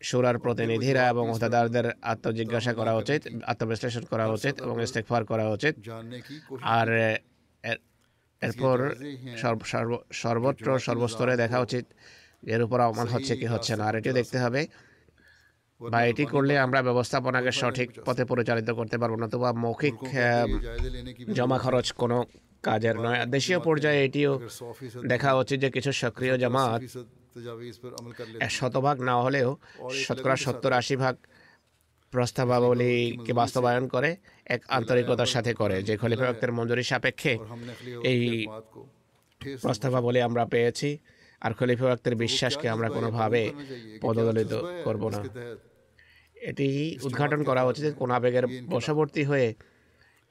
সুরার 0.00 0.36
প্রতিনিধিরা 0.44 1.02
এবং 1.12 1.24
হোদাদারদের 1.34 1.86
আত্মজিজ্ঞাসা 2.12 2.72
করা 2.80 2.92
উচিত, 3.02 3.20
আত্মবিশ্লেষণ 3.50 4.04
করা 4.12 4.26
উচিত 4.36 4.54
এবং 4.64 4.76
ইস্তেকফার 4.86 5.22
করা 5.30 5.46
উচিত। 5.56 5.74
আর 6.78 6.88
এরপর 8.42 8.78
সর্বত্র 10.22 10.66
সর্বস্তরে 10.86 11.34
দেখা 11.42 11.58
উচিত 11.66 11.84
এর 12.54 12.60
উপর 12.66 12.78
অমান 12.90 13.06
হচ্ছে 13.14 13.32
কি 13.40 13.46
হচ্ছে 13.52 13.72
না। 13.78 13.84
আর 13.88 13.94
এটি 14.00 14.10
দেখতে 14.20 14.38
হবে, 14.44 14.62
বা 15.80 15.98
এটি 16.10 16.24
করলে 16.34 16.54
আমরা 16.66 16.80
ব্যবস্থাপনাকে 16.88 17.50
সঠিক 17.60 17.88
পথে 18.06 18.24
পরিচালিত 18.30 18.68
করতে 18.78 18.96
পারব 19.02 19.14
না 19.22 19.26
বা 19.44 19.50
মৌখিক 19.64 19.96
জমা 21.36 21.58
খরচ 21.64 21.86
কোনো 22.02 22.18
কাজের 22.66 22.96
নয়। 23.04 23.20
দেশীয় 23.34 23.58
পর্যায়ে 23.66 24.00
এটিও 24.06 24.32
দেখা 25.12 25.30
উচিত 25.42 25.58
যে 25.64 25.68
কিছু 25.76 25.90
সক্রিয় 26.02 26.34
জামাত 26.42 26.80
শতভাগ 28.48 29.00
না 29.00 29.22
হলেও 29.22 29.58
শতকরা 29.94 30.36
সত্তর 30.36 30.72
আশি 30.72 30.96
ভাগ 30.96 31.16
প্রস্তাবাবলীকে 32.10 33.32
বাস্তবায়ন 33.32 33.88
করে 33.88 34.16
এক 34.46 34.62
আন্তরিকতার 34.68 35.26
সাথে 35.26 35.54
করে 35.54 35.82
যে 35.82 35.96
খলিফা 35.96 36.28
অক্তের 36.28 36.52
মঞ্জুরি 36.52 36.82
সাপেক্ষে 36.82 37.38
এই 38.02 38.46
প্রস্তাবাবলী 39.62 40.20
আমরা 40.20 40.44
পেয়েছি 40.44 40.98
আর 41.40 41.52
খলিফা 41.54 41.96
বিশ্বাসকে 42.14 42.68
আমরা 42.68 42.88
কোনোভাবে 42.88 43.52
পদদলিত 44.00 44.54
করব 44.84 45.08
না। 45.08 45.24
এটি 46.36 46.98
উদ্ঘাটন 47.02 47.44
করা 47.44 47.64
উচিত 47.64 47.94
কোন 47.98 48.10
আবেগের 48.10 48.46
বশবর্তী 48.66 49.24
হয়ে 49.24 49.54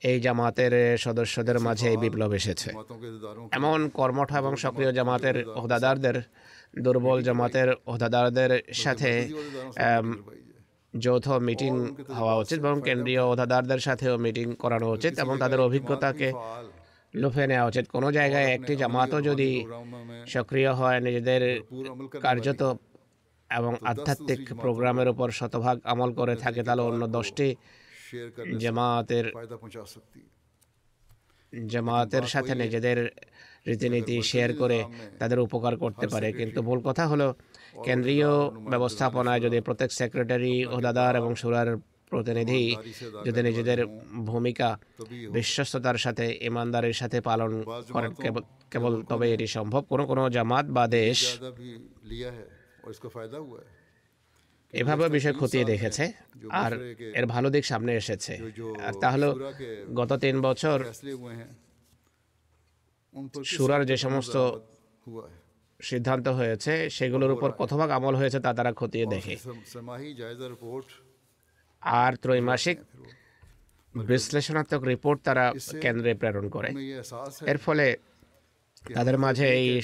এই 0.03 0.19
জামাতের 0.19 0.97
সদস্যদের 0.97 1.59
মাঝে 1.59 1.89
এই 1.89 1.97
বিপ্লব 1.97 2.33
এসেছে। 2.33 2.73
এমন 3.51 3.89
কর্মঠ 3.89 4.35
এবং 4.35 4.55
সক্রিয় 4.55 4.91
জামাতের 4.93 5.47
হোদাদারদের 5.47 6.21
দুর্বল 6.81 7.21
জামাতের 7.21 7.75
অধাদারদের 7.85 8.63
সাথে 8.73 9.29
যৌথ 10.95 11.29
মিটিং 11.29 11.73
হওয়া 12.15 12.35
উচিত 12.37 12.59
এবং 12.59 12.81
কেন্দ্রীয় 12.81 13.23
অধাদারদের 13.23 13.79
সাথেও 13.79 14.17
মিটিং 14.17 14.55
করানো 14.55 14.91
উচিত 14.91 15.19
এবং 15.19 15.37
তাদের 15.37 15.59
অভিজ্ঞতাকে 15.59 16.33
লুফে 17.15 17.47
নেওয়া 17.47 17.67
উচিত। 17.67 17.87
কোনো 17.87 18.11
জায়গায় 18.11 18.45
একটি 18.53 18.75
জামাতও 18.75 19.21
যদি 19.21 19.65
সক্রিয় 20.27 20.71
হয় 20.73 20.99
নিজেদের 20.99 21.61
কার্যত 22.21 22.75
এবং 23.49 23.75
আধ্যাত্মিক 23.83 24.53
প্রোগ্রামের 24.53 25.07
উপর 25.09 25.31
শতভাগ 25.31 25.77
আমল 25.83 26.13
করে 26.13 26.35
থাকে 26.35 26.63
তাহলে 26.63 26.81
অন্য 26.81 27.07
দশটি 27.07 27.55
জামাতের 28.57 29.33
জামাতের 31.65 32.23
সাথে 32.23 32.55
নিজেদের 32.55 33.09
রীতিনীতি 33.67 34.15
শেয়ার 34.31 34.51
করে 34.61 34.79
তাদের 35.19 35.39
উপকার 35.45 35.73
করতে 35.83 36.05
পারে। 36.13 36.27
কিন্তু 36.39 36.59
ভুল 36.67 36.79
কথা 36.87 37.03
হলো 37.11 37.27
কেন্দ্রীয় 37.87 38.31
ব্যবস্থাপনায় 38.71 39.41
যদি 39.45 39.57
প্রত্যেক 39.67 39.89
সেক্রেটারি 39.99 40.53
ওদাদার 40.75 41.13
এবং 41.21 41.31
সুরার 41.41 41.69
প্রতিনিধি 42.11 42.63
যদি 43.25 43.39
নিজেদের 43.49 43.79
ভূমিকা 44.31 44.69
বিশ্বস্ততার 45.37 45.97
সাথে 46.05 46.25
ইমানদারের 46.49 46.95
সাথে 47.01 47.17
পালন 47.29 47.51
করেন 47.95 48.11
কেবল 48.71 48.93
তবে 49.11 49.25
এটি 49.33 49.47
সম্ভব। 49.57 49.81
কোনো 49.91 50.03
কোনো 50.11 50.23
জামাত 50.35 50.65
বা 50.75 50.83
দেশ 50.99 51.17
এভাবে 54.73 55.05
বিষয় 55.15 55.35
খতিয়ে 55.39 55.65
দেখেছে 55.71 56.03
আর 56.63 56.71
এর 57.19 57.25
ভালো 57.33 57.47
দিক 57.55 57.63
সামনে 57.71 57.91
এসেছে। 58.01 58.33
আর 58.87 58.93
তাহলে 59.03 59.27
গত 59.99 60.11
তিন 60.23 60.35
বছর 60.47 60.77
সুরার 63.45 63.85
যে 63.85 63.97
সমস্ত 63.97 64.35
সিদ্ধান্ত 65.81 66.27
হয়েছে 66.27 66.89
সেগুলোর 66.89 67.31
উপর 67.31 67.49
কতভাগ 67.51 67.89
আমল 67.97 68.15
হয়েছে 68.15 68.39
তা 68.39 68.53
তারা 68.53 68.71
খতিয়ে 68.73 69.05
দেখে। 69.05 69.35
আর 71.81 72.11
ত্রৈমাসিক 72.15 72.77
বিশ্লেষণাত্মক 73.95 74.83
রিপোর্ট 74.83 75.19
তারা 75.23 75.45
কেন্দ্রে 75.81 76.13
প্রেরণ 76.13 76.45
করে। 76.49 76.69
এর 77.51 77.57
ফলে 77.57 77.85
তাদের 78.95 79.17
মাঝে 79.17 79.45
এই 79.59 79.81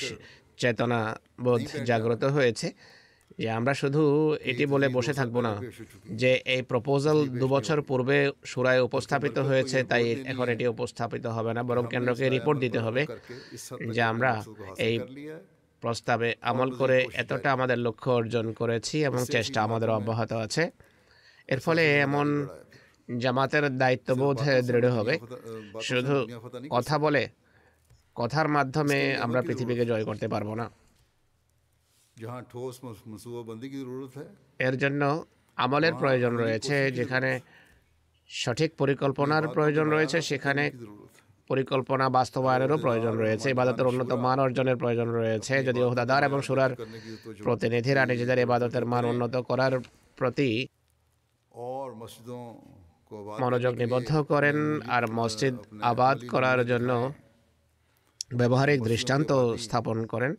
চেতনা 0.57 0.99
বোধ 1.41 1.61
জাগ্রত 1.85 2.23
হয়েছে। 2.23 2.67
যে 3.39 3.47
আমরা 3.59 3.73
শুধু 3.81 4.01
এটি 4.51 4.63
বলে 4.73 4.87
বসে 4.97 5.13
থাকব 5.19 5.35
না, 5.47 5.53
যে 6.21 6.31
এই 6.53 6.61
প্রপোজাল 6.71 7.17
দু 7.41 7.45
বছর 7.55 7.77
পূর্বে 7.89 8.17
সুরায় 8.51 8.81
উপস্থাপিত 8.87 9.37
হয়েছে, 9.49 9.77
তাই 9.91 10.03
এখন 10.31 10.47
এটি 10.53 10.65
উপস্থাপিত 10.75 11.25
হবে 11.35 11.51
না, 11.57 11.61
বরং 11.69 11.83
কেন্দ্রকে 11.93 12.25
রিপোর্ট 12.35 12.57
দিতে 12.65 12.79
হবে 12.85 13.01
যে 13.95 14.01
আমরা 14.11 14.31
এই 14.87 14.95
প্রস্তাবে 15.83 16.29
আমল 16.49 16.69
করে 16.79 16.97
এতটা 17.21 17.49
আমাদের 17.55 17.77
লক্ষ্য 17.87 18.09
অর্জন 18.19 18.45
করেছি 18.59 18.95
এবং 19.09 19.21
চেষ্টা 19.35 19.59
আমাদের 19.67 19.89
অব্যাহত 19.97 20.31
আছে। 20.45 20.63
এর 21.53 21.59
ফলে 21.65 21.83
এমন 22.07 22.27
জামাতের 23.23 23.65
দায়িত্ববোধ 23.81 24.39
দৃঢ় 24.67 24.89
হবে। 24.97 25.13
শুধু 25.87 26.15
কথা 26.75 26.95
বলে 27.05 27.23
কথার 28.19 28.47
মাধ্যমে 28.55 28.99
আমরা 29.25 29.39
পৃথিবীকে 29.47 29.83
জয় 29.91 30.05
করতে 30.09 30.27
পারব 30.33 30.49
না। 30.61 30.65
এর 34.59 34.75
জন্য 34.77 35.01
আমলের 35.57 35.93
প্রয়োজন 35.93 36.33
রয়েছে 36.35 36.75
যেখানে 36.91 37.29
সঠিক 38.29 38.71
পরিকল্পনার 38.79 39.43
প্রয়োজন 39.47 39.85
রয়েছে 39.87 40.17
সেখানে 40.21 40.63
পরিকল্পনা 41.49 42.05
বাস্তবায়নেরও 42.09 42.77
প্রয়োজন 42.77 43.13
রয়েছে 43.15 43.47
ইবাদতের 43.49 43.85
উন্নত 43.87 44.11
মান 44.17 44.37
অর্জনের 44.39 44.77
প্রয়োজন 44.77 45.09
রয়েছে 45.11 45.53
যদি 45.63 45.79
ওহদাদার 45.81 46.21
এবং 46.23 46.39
সুরার 46.41 46.71
প্রতিনিধিরা 47.43 48.01
নিজেদের 48.05 48.39
ইবাদতের 48.39 48.83
মান 48.85 49.03
উন্নত 49.05 49.35
করার 49.49 49.73
প্রতি 50.17 50.49
মনোযোগ 53.41 53.73
নিবদ্ধ 53.75 54.11
করেন 54.23 54.57
আর 54.87 55.03
মসজিদ 55.11 55.55
আবাদ 55.83 56.17
করার 56.29 56.59
জন্য 56.65 56.91
ব্যবহারিক 58.39 58.79
দৃষ্টান্ত 58.83 59.31
স্থাপন 59.55 60.05
করেন, 60.05 60.35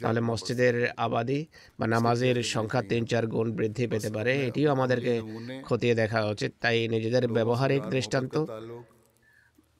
তাহলে 0.00 0.20
মসজিদের 0.20 0.74
আবাদি 0.96 1.46
বা 1.78 1.86
নামাজের 1.86 2.42
সংখ্যা 2.42 2.82
তিন 2.82 3.04
চার 3.04 3.26
গুণ 3.26 3.52
বৃদ্ধি 3.52 3.86
পেতে 3.86 4.10
পারে। 4.10 4.32
এটিও 4.46 4.70
আমাদেরকে 4.70 5.22
খতিয়ে 5.64 5.94
দেখা 5.94 6.20
উচিত। 6.24 6.52
তাই 6.60 6.88
নিজেদের 6.88 7.28
ব্যবহারিক 7.28 7.82
দৃষ্টান্ত, 7.82 8.34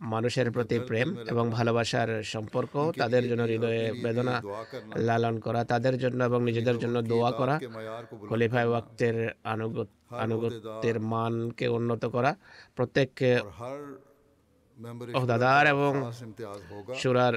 মানুষের 0.00 0.50
প্রতি 0.50 0.78
প্রেম 0.78 1.16
এবং 1.28 1.50
ভালোবাসার 1.50 2.22
সম্পর্ক, 2.22 2.92
তাদের 2.98 3.28
জন্য 3.28 3.42
হৃদয়ে 3.42 3.92
বেদনা 4.02 4.42
লালন 4.96 5.38
করা, 5.40 5.64
তাদের 5.64 5.98
জন্য 5.98 6.24
এবং 6.24 6.44
নিজেদের 6.44 6.78
জন্য 6.78 7.02
দোয়া 7.02 7.30
করা, 7.32 7.60
খলিফায় 8.28 8.68
ওয়াক্তের 8.68 9.16
আনুগত, 9.44 9.88
আনুগত্যের 10.10 11.00
মানকে 11.00 11.68
উন্নত 11.68 12.06
করা, 12.06 12.36
প্রত্যেককে 12.76 13.30
ওহদাদার 15.14 15.66
এবং 15.66 15.92
সুরার 16.94 17.34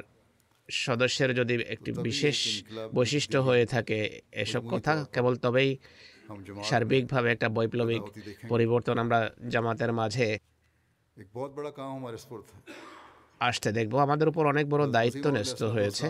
সদস্যের 0.70 1.34
যদি 1.36 1.54
একটি 1.56 1.92
বিশেষ 1.92 2.64
বৈশিষ্ট্য 2.94 3.38
হয়ে 3.38 3.66
থাকে 3.66 4.22
এসব 4.32 4.64
কথা 4.70 5.06
কেবল 5.14 5.36
তবেই 5.36 5.78
সার্বিকভাবে 6.64 7.32
একটা 7.32 7.50
বৈপ্লবিক 7.50 8.02
পরিবর্তন 8.50 8.98
আমরা 8.98 9.30
জামাতের 9.50 9.94
মাঝে 9.94 10.38
আসতে 13.40 13.72
দেখব। 13.72 13.98
আমাদের 13.98 14.28
উপর 14.28 14.46
অনেক 14.48 14.70
বড় 14.70 14.92
দায়িত্ব 14.92 15.30
ন্যস্ত 15.30 15.64
হয়েছে। 15.64 16.08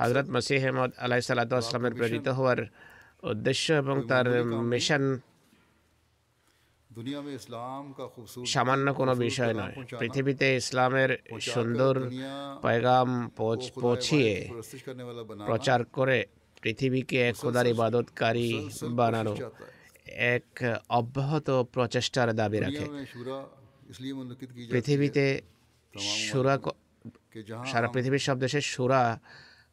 হজরত 0.00 0.26
মসিহ 0.30 0.62
আহমদ 0.66 0.90
আলাহ 0.98 1.18
আসলামের 1.18 1.94
প্রেরিত 1.94 2.28
হওয়ার 2.28 2.66
উদ্দেশ্য 3.22 3.72
এবং 3.72 3.96
তার 4.08 4.26
মিশন 4.44 5.18
সামান্য 8.46 8.86
কোনো 8.94 9.12
বিষয় 9.14 9.54
নয়। 9.54 9.74
পৃথিবীতে 9.98 10.46
ইসলামের 10.56 11.10
সুন্দর 11.40 11.94
পয়গাম 12.62 13.08
পৌঁছিয়ে 13.80 14.32
প্রচার 15.46 15.84
করে 15.84 16.18
পৃথিবীকে 16.62 17.18
এক 17.28 17.34
খোদার 17.36 17.66
ইবাদতকারী 17.66 18.50
বানানো। 18.82 19.36
এক 20.32 20.46
অব্যাহত 20.88 21.48
প্রচেষ্টার 21.74 22.28
দাবি 22.36 22.58
রাখে। 22.60 22.84
পৃথিবীতে 24.70 25.24
সুরা 26.28 26.54
সারা 27.72 27.88
পৃথিবীর 27.88 28.18
সব 28.18 28.36
দেশে 28.38 28.60
সুরা 28.60 29.02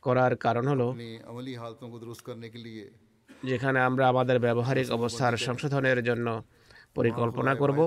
করার 0.02 0.34
কারণ 0.36 0.66
হলো 0.68 0.88
যেখানে 3.46 3.80
আমরা 3.80 4.04
আমাদের 4.08 4.38
ব্যবহারিক 4.40 4.88
অবস্থার 4.92 5.38
সংশোধনের 5.38 6.04
জন্য 6.04 6.28
পরিকল্পনা 7.00 7.54
করব। 7.56 7.80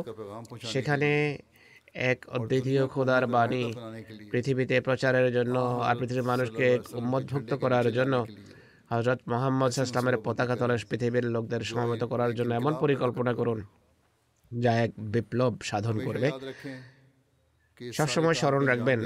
সেখানে 0.72 1.10
এক 2.10 2.18
অদ্বিতীয় 2.28 2.82
খোদার 2.86 3.24
বাণী 3.26 3.64
পৃথিবীতে 4.30 4.76
প্রচারের 4.80 5.28
জন্য 5.32 5.56
আর 5.88 5.94
পৃথিবীর 5.96 6.22
মানুষকে 6.22 6.66
উন্মদভুক্ত 6.92 7.52
করার 7.54 7.86
জন্য 7.92 8.14
হজরত 8.90 9.20
মোহাম্মদ 9.28 9.70
ইসলামের 9.78 10.16
পতাকা 10.24 10.54
তলাশ 10.56 10.82
পৃথিবীর 10.86 11.26
লোকদের 11.34 11.62
সমবেত 11.70 12.02
করার 12.04 12.32
জন্য 12.34 12.50
এমন 12.54 12.72
পরিকল্পনা 12.80 13.32
করুন 13.34 13.58
যা 14.50 14.72
এক 14.84 14.92
বিপ্লব 15.12 15.52
সাধন 15.62 15.96
করবে। 16.06 16.28
সবসময় 17.92 18.34
স্মরণ 18.34 18.62
রাখবেন। 18.66 19.00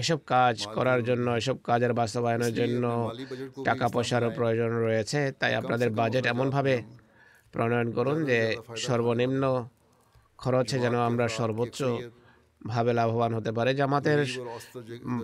এসব 0.00 0.18
কাজ 0.26 0.56
করার 0.76 1.00
জন্য 1.04 1.26
এসব 1.30 1.56
কাজের 1.64 1.92
বাস্তবায়নের 1.92 2.52
জন্য 2.54 2.84
টাকা 3.64 3.86
পয়সারও 3.88 4.30
প্রয়োজন 4.30 4.70
রয়েছে 4.86 5.20
তাই 5.40 5.52
আপনাদের 5.54 5.88
বাজেট 5.90 6.24
এমনভাবে 6.26 6.74
প্রণয়ন 7.52 7.88
করুন 7.92 8.18
যে 8.24 8.38
সর্বনিম্ন 8.76 9.42
খরচে 10.38 10.76
যেন 10.78 10.94
আমরা 11.00 11.26
সর্বোচ্চ 11.28 11.80
ভাবে 12.66 12.92
লাভবান 12.92 13.32
হতে 13.34 13.50
পারে। 13.52 13.70
জামাতের 13.74 14.20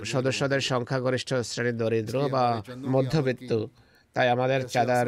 সদস্যদের 0.05 0.61
সংখ্যাগরিষ্ঠ 0.61 1.31
শ্রেণির 1.51 1.77
দরিদ্র 1.77 2.17
বা 2.29 2.45
মধ্যবিত্ত 2.95 3.51
তাই 4.17 4.29
আমাদের 4.29 4.61
চাঁদার 4.69 5.07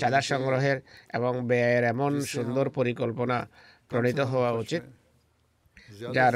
চাঁদা 0.00 0.20
সংগ্রহের 0.20 0.78
এবং 1.14 1.32
ব্যয়ের 1.46 1.84
এমন 1.84 2.12
সুন্দর 2.34 2.66
পরিকল্পনা 2.70 3.38
প্রণীত 3.88 4.20
হওয়া 4.20 4.50
উচিত। 4.52 4.82
যার 6.14 6.34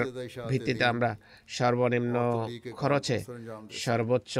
ভিত্তিতে 0.48 0.84
আমরা 0.84 1.10
সর্বনিম্ন 1.48 2.16
খরচে 2.72 3.18
সর্বোচ্চ 3.70 4.38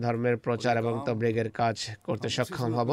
ধর্মের 0.00 0.36
প্রচার 0.36 0.74
এবং 0.78 0.92
তবলিগের 1.06 1.50
কাজ 1.50 1.76
করতে 2.04 2.28
সক্ষম 2.28 2.70
হব। 2.74 2.90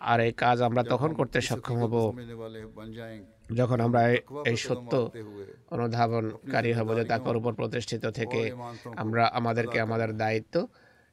আর 0.00 0.20
এই 0.20 0.32
কাজ 0.32 0.62
আমরা 0.62 0.82
তখন 0.84 1.14
করতে 1.14 1.40
সক্ষম 1.40 1.76
হব। 1.82 1.94
যখন 3.54 3.80
আমরা 3.80 4.00
এই 4.46 4.56
সত্য 4.56 4.92
অনুধাবনকারী 5.70 6.72
হব 6.72 6.88
যে 6.94 7.04
তাকর 7.04 7.36
উপর 7.36 7.52
প্রতিষ্ঠিত 7.54 8.06
থেকে 8.06 8.40
আমরা 8.96 9.24
আমাদেরকে 9.26 9.80
আমাদের 9.80 10.16
দায়িত্ব 10.16 10.54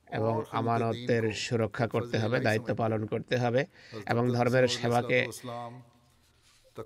এবং 0.08 0.34
আমানতের 0.52 1.32
সুরক্ষা 1.34 1.88
করতে 1.88 2.18
হবে 2.20 2.40
দায়িত্ব 2.40 2.76
পালন 2.76 3.06
করতে 3.06 3.38
হবে 3.38 3.66
এবং 4.10 4.24
ধর্মের 4.34 4.68
সেবাকে 4.68 5.20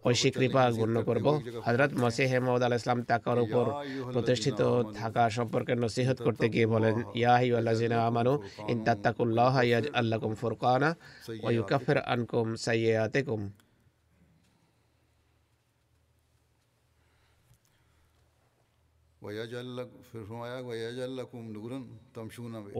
ঐশী 0.07 0.29
কৃপা 0.37 0.61
গণ্য 0.79 0.97
করব। 1.09 1.27
হজরত 1.65 1.91
মসিহ 2.03 2.27
হেমাউদ 2.31 2.63
আল 2.67 2.75
ইসলাম 2.79 2.99
তাকার 3.09 3.37
উপর 3.45 3.65
প্রতিষ্ঠিত 4.13 4.59
থাকা 4.99 5.23
সম্পর্কে 5.37 5.73
নসিহত 5.83 6.17
করতে 6.25 6.45
গিয়ে 6.53 6.67
বলেন 6.73 6.95
ইয়াহি 7.19 7.47
আল্লাহ 7.59 7.75
জিনা 7.81 7.97
আমানু 8.09 8.33
ইন 8.71 8.77
তাত্তাকুল্লাহ 8.87 9.53
ইয়াজ 9.69 9.85
আল্লাকুম 9.99 10.31
ফুরকানা 10.41 10.89
ওয়া 11.43 11.51
ইউকাফির 11.57 11.97
আনকুম 12.13 12.47
সাইয়্যাতিকুম। 12.65 13.43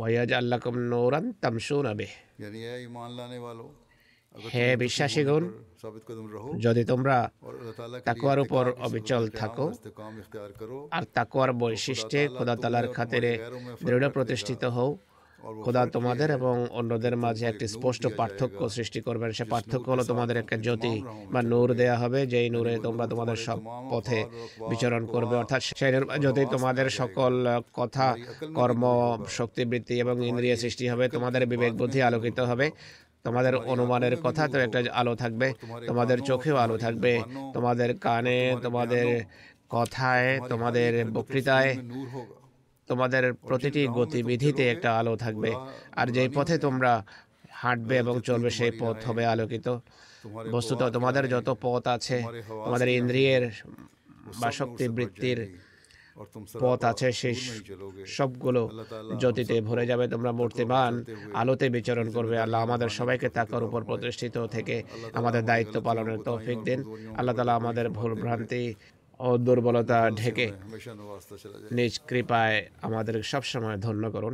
ويجعل 0.01 0.45
لكم 0.53 0.75
نورا 0.93 1.19
تمشون 1.43 1.93
به 1.99 2.11
يعني 2.41 2.59
يا 2.67 2.73
إيمان 2.83 3.09
لانے 3.17 3.39
والو 3.45 3.67
হে 4.35 4.65
বিশ্বাসীগণ 4.83 5.43
যদি 6.65 6.83
তোমরা 6.91 7.17
তাকুয়ার 8.05 8.39
উপর 8.45 8.63
অবিচল 8.85 9.23
থাকো 9.39 9.65
আর 10.91 11.03
তাকুয়ার 11.13 11.51
বৈশিষ্ট্যে 11.53 12.21
খোদা 12.37 12.55
তালার 12.55 12.87
খাতিরে 12.95 13.31
দৃঢ় 13.85 14.07
প্রতিষ্ঠিত 14.09 14.63
হও। 14.75 14.91
খোদা 15.65 15.83
তোমাদের 15.85 16.29
এবং 16.31 16.55
অন্যদের 16.71 17.15
মাঝে 17.17 17.45
একটি 17.47 17.65
স্পষ্ট 17.67 18.03
পার্থক্য 18.19 18.59
সৃষ্টি 18.69 18.99
করবেন। 19.01 19.29
সে 19.31 19.43
পার্থক্য 19.43 19.85
হলো 19.91 20.03
তোমাদের 20.03 20.37
একটা 20.37 20.55
জ্যোতি 20.57 20.93
বা 21.33 21.41
নূর 21.51 21.67
দেয়া 21.73 21.97
হবে 21.97 22.19
যেই 22.27 22.47
নূরে 22.49 22.73
তোমরা 22.85 23.05
তোমাদের 23.07 23.37
সব 23.47 23.59
পথে 23.91 24.19
বিচরণ 24.69 25.03
করবে। 25.05 25.33
অর্থাৎ 25.35 25.61
সেই 25.79 25.91
নূর 25.93 26.05
জ্যোতি 26.23 26.43
তোমাদের 26.51 26.87
সকল 27.01 27.33
কথা 27.73 28.07
কর্ম 28.55 28.83
শক্তিবৃত্তি 29.37 29.95
এবং 29.99 30.15
ইন্দ্রিয় 30.25 30.55
সৃষ্টি 30.55 30.85
হবে 30.89 31.05
তোমাদের 31.09 31.41
বিবেক 31.51 31.71
বুদ্ধি 31.77 31.99
আলোকিত 32.01 32.39
হবে। 32.39 32.67
তোমাদের 33.25 33.53
অনুমানের 33.55 34.15
কথা 34.21 34.43
তো 34.47 34.57
একটা 34.59 34.79
আলো 34.93 35.15
থাকবে 35.15 35.47
তোমাদের 35.87 36.17
চোখেও 36.21 36.55
আলো 36.55 36.77
থাকবে 36.77 37.13
তোমাদের 37.53 37.89
কানে 37.97 38.39
তোমাদের 38.61 39.07
কথায় 39.69 40.27
তোমাদের 40.49 40.91
বক্তৃতায় 41.11 41.71
তোমাদের 42.89 43.23
প্রতিটি 43.33 43.81
গতিবিধিতে 43.87 44.63
একটা 44.69 44.89
আলো 44.99 45.13
থাকবে। 45.15 45.51
আর 45.95 46.07
যেই 46.07 46.29
পথে 46.29 46.55
তোমরা 46.57 46.91
হাঁটবে 47.51 47.95
এবং 47.97 48.15
চলবে 48.21 48.49
সেই 48.49 48.71
পথ 48.79 48.97
হবে 49.07 49.23
আলোকিত। 49.25 49.67
বস্তুত 50.51 50.81
তোমাদের 50.95 51.23
যত 51.29 51.47
পথ 51.61 51.83
আছে 51.87 52.17
তোমাদের 52.65 52.89
ইন্দ্রিয়ের 52.99 53.43
বা 54.41 54.49
শক্তিবৃত্তির 54.51 55.37
বৃত্তির 55.37 55.62
পথ 56.63 56.81
আছে 56.91 57.07
শেষ। 57.21 57.39
সবগুলো 58.17 58.61
জ্যোতিতে 59.21 59.55
ভরে 59.69 59.83
যাবে 59.91 60.05
তোমরা 60.13 60.31
মূর্তিমান 60.39 60.93
আলোতে 61.41 61.67
বিচরণ 61.75 62.07
করবে 62.17 62.35
আল্লাহ 62.45 62.59
আমাদের 62.67 62.89
সবাইকে 62.99 63.27
তাকার 63.37 63.63
উপর 63.67 63.81
প্রতিষ্ঠিত 63.89 64.35
থেকে 64.55 64.75
আমাদের 65.19 65.41
দায়িত্ব 65.51 65.75
পালনের 65.87 66.19
তৌফিক 66.27 66.57
দিন। 66.67 66.79
আল্লাহ 67.17 67.33
তালা 67.37 67.53
আমাদের 67.61 67.85
ভুল 67.97 68.11
ভ্রান্তি 68.23 68.63
ও 69.19 69.29
দুর্বলতা 69.47 69.99
ঢেকে 70.19 70.47
নিজ 71.77 71.93
কৃপায় 72.09 72.57
আমাদের 72.87 73.15
সবসময় 73.31 73.77
ধন্য 73.85 74.03
করুন। 74.15 74.33